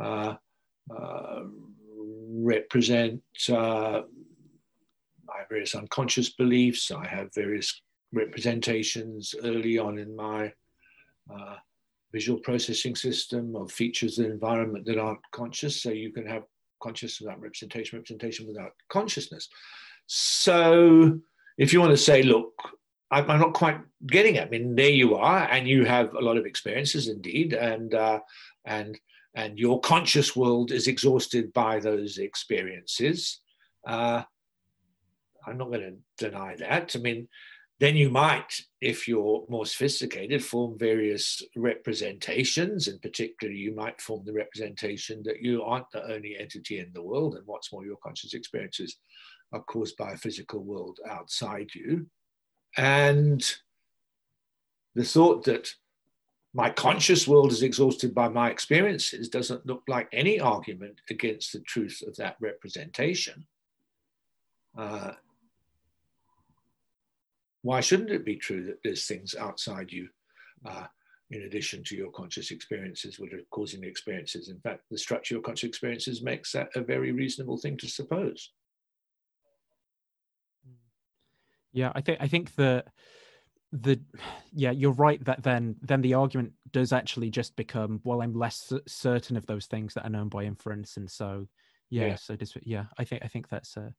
[0.00, 0.34] uh,
[0.94, 1.42] uh,
[2.30, 4.02] represent uh,
[5.48, 6.90] various unconscious beliefs.
[6.90, 7.80] I have various
[8.12, 10.52] representations early on in my
[11.32, 11.56] uh,
[12.12, 15.82] visual processing system of features of the environment that aren't conscious.
[15.82, 16.44] So you can have
[16.82, 19.48] consciousness without representation, representation without consciousness.
[20.08, 21.20] So
[21.58, 22.54] if you want to say, look,
[23.10, 24.46] I'm not quite getting it.
[24.46, 28.20] I mean, there you are, and you have a lot of experiences indeed, and uh,
[28.64, 28.98] and
[29.34, 33.40] and your conscious world is exhausted by those experiences.
[33.86, 34.22] Uh,
[35.46, 36.96] I'm not going to deny that.
[36.96, 37.28] I mean,
[37.80, 42.88] then you might, if you're more sophisticated, form various representations.
[42.88, 47.02] In particular, you might form the representation that you aren't the only entity in the
[47.02, 47.36] world.
[47.36, 48.96] And what's more, your conscious experiences
[49.52, 52.06] are caused by a physical world outside you.
[52.76, 53.44] And
[54.94, 55.74] the thought that
[56.54, 61.60] my conscious world is exhausted by my experiences doesn't look like any argument against the
[61.60, 63.46] truth of that representation.
[64.76, 65.12] Uh,
[67.62, 70.08] why shouldn't it be true that there's things outside you
[70.66, 70.86] uh,
[71.30, 75.36] in addition to your conscious experiences which are causing the experiences in fact the structure
[75.36, 78.52] of conscious experiences makes that a very reasonable thing to suppose
[81.72, 82.84] yeah i think i think the
[83.72, 84.00] the
[84.52, 88.72] yeah you're right that then then the argument does actually just become well i'm less
[88.86, 91.46] certain of those things that are known by inference and so
[91.90, 92.14] yeah, yeah.
[92.16, 93.92] so just yeah i think i think that's a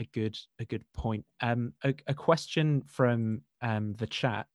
[0.00, 1.24] a good a good point.
[1.40, 4.46] Um, a, a question from um, the chat.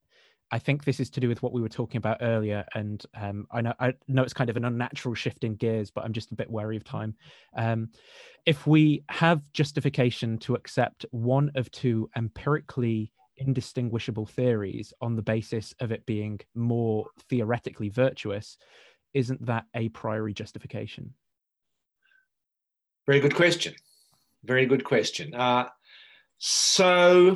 [0.51, 3.47] I think this is to do with what we were talking about earlier, and um,
[3.51, 6.31] I know I know it's kind of an unnatural shift in gears, but I'm just
[6.31, 7.15] a bit wary of time.
[7.55, 7.89] Um,
[8.45, 15.73] if we have justification to accept one of two empirically indistinguishable theories on the basis
[15.79, 18.57] of it being more theoretically virtuous,
[19.13, 21.13] isn't that a priori justification?
[23.05, 23.73] Very good question.
[24.43, 25.33] Very good question.
[25.33, 25.67] Uh,
[26.37, 27.35] so,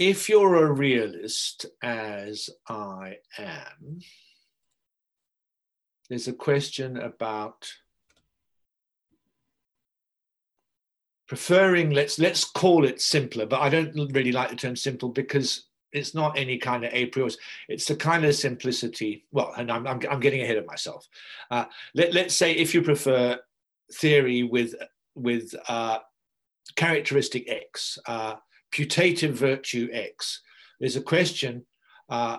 [0.00, 4.00] if you're a realist, as I am,
[6.08, 7.70] there's a question about
[11.28, 15.66] preferring let's let's call it simpler but i don't really like the term simple because
[15.92, 17.30] it's not any kind of a priori
[17.68, 21.06] it's the kind of simplicity well and i'm, I'm, I'm getting ahead of myself.
[21.48, 23.38] Uh, let, let's say if you prefer
[23.92, 24.74] theory with
[25.14, 25.98] with uh,
[26.74, 28.34] characteristic x uh,
[28.70, 30.42] putative virtue x
[30.80, 31.66] there's a question
[32.08, 32.38] uh,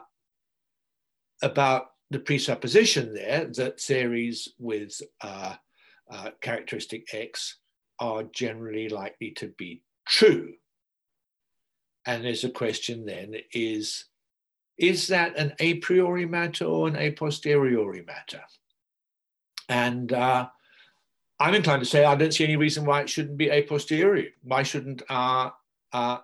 [1.42, 5.56] about the presupposition there that theories with uh,
[6.12, 7.58] uh, characteristic x
[8.00, 10.54] are generally likely to be true.
[12.06, 14.06] And there's a question then is,
[14.78, 18.42] is that an a priori matter or an a posteriori matter?
[19.70, 20.50] And uh,
[21.40, 24.34] I'm inclined to say I don't see any reason why it shouldn't be a posteriori.
[24.44, 25.54] Why shouldn't our,
[25.94, 26.24] our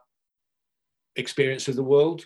[1.16, 2.26] experience of the world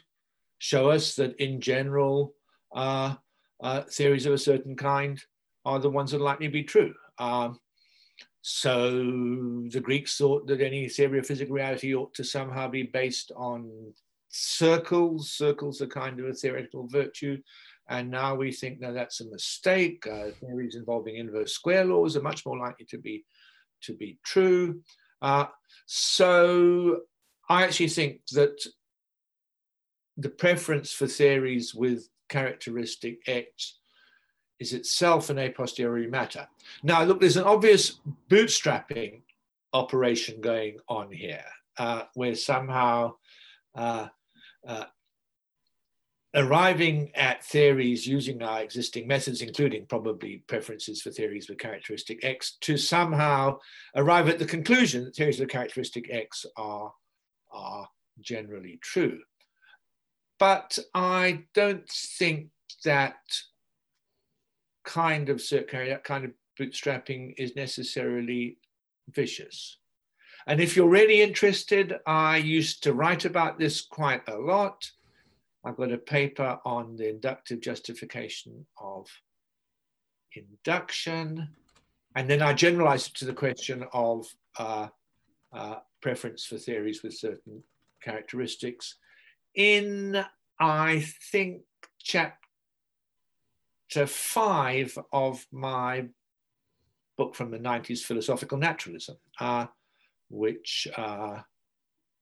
[0.60, 2.34] show us that in general,
[2.76, 3.16] uh,
[3.62, 5.22] uh, theories of a certain kind
[5.66, 6.94] are the ones that are likely to be true?
[7.18, 7.60] Um,
[8.42, 8.90] so
[9.70, 13.94] the Greeks thought that any theory of physical reality ought to somehow be based on
[14.30, 15.32] circles.
[15.32, 17.38] Circles are kind of a theoretical virtue.
[17.90, 20.08] And now we think that that's a mistake.
[20.08, 23.26] Uh, theories involving inverse square laws are much more likely to be,
[23.82, 24.82] to be true.
[25.22, 25.46] Uh,
[25.86, 27.02] so
[27.52, 28.66] I actually think that
[30.16, 33.78] the preference for theories with characteristic X
[34.58, 36.48] is itself an a posteriori matter.
[36.82, 38.00] Now, look, there's an obvious
[38.30, 39.24] bootstrapping
[39.74, 41.44] operation going on here,
[41.78, 43.16] uh, where somehow
[43.76, 44.08] uh,
[44.66, 44.86] uh,
[46.34, 52.58] arriving at theories using our existing methods, including probably preferences for theories with characteristic X,
[52.62, 53.60] to somehow
[53.98, 56.94] arrive at the conclusion that theories with characteristic X are,
[57.52, 57.88] are
[58.20, 59.20] generally true.
[60.40, 62.50] But I don't think
[62.84, 63.18] that
[64.84, 68.58] kind of that kind of bootstrapping is necessarily
[69.10, 69.78] vicious.
[70.48, 74.90] And if you're really interested, I used to write about this quite a lot.
[75.64, 79.08] I've got a paper on the inductive justification of
[80.34, 81.50] induction.
[82.16, 84.26] And then I generalized it to the question of
[84.58, 84.88] uh,
[85.54, 87.64] uh, preference for theories with certain
[88.02, 88.96] characteristics.
[89.56, 90.24] In,
[90.60, 91.64] I think,
[92.00, 92.36] chapter
[94.08, 96.06] five of my
[97.18, 99.68] book from the 90s, Philosophical Naturalism, uh,
[100.30, 101.40] which uh,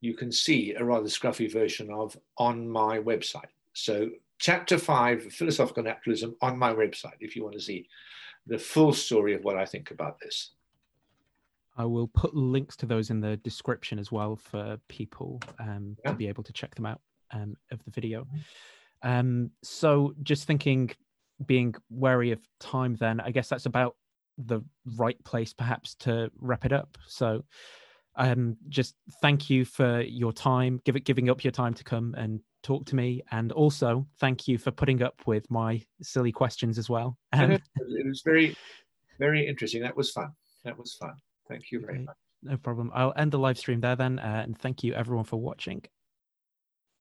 [0.01, 3.51] you can see a rather scruffy version of on my website.
[3.73, 4.09] So,
[4.39, 7.87] chapter five, Philosophical Naturalism, on my website, if you want to see
[8.47, 10.51] the full story of what I think about this.
[11.79, 16.11] I will put links to those in the description as well for people um, yeah.
[16.11, 17.01] to be able to check them out
[17.31, 18.27] um, of the video.
[19.01, 20.91] Um, so, just thinking
[21.45, 23.95] being wary of time, then I guess that's about
[24.37, 24.61] the
[24.97, 26.97] right place perhaps to wrap it up.
[27.07, 27.43] So
[28.15, 32.15] um just thank you for your time, give it giving up your time to come
[32.17, 33.21] and talk to me.
[33.31, 37.17] And also thank you for putting up with my silly questions as well.
[37.33, 37.61] Um, it
[38.07, 38.55] was very,
[39.19, 39.81] very interesting.
[39.81, 40.31] That was fun.
[40.65, 41.13] That was fun.
[41.49, 42.15] Thank you very much.
[42.43, 42.91] No problem.
[42.93, 44.19] I'll end the live stream there then.
[44.19, 45.83] Uh, and thank you everyone for watching.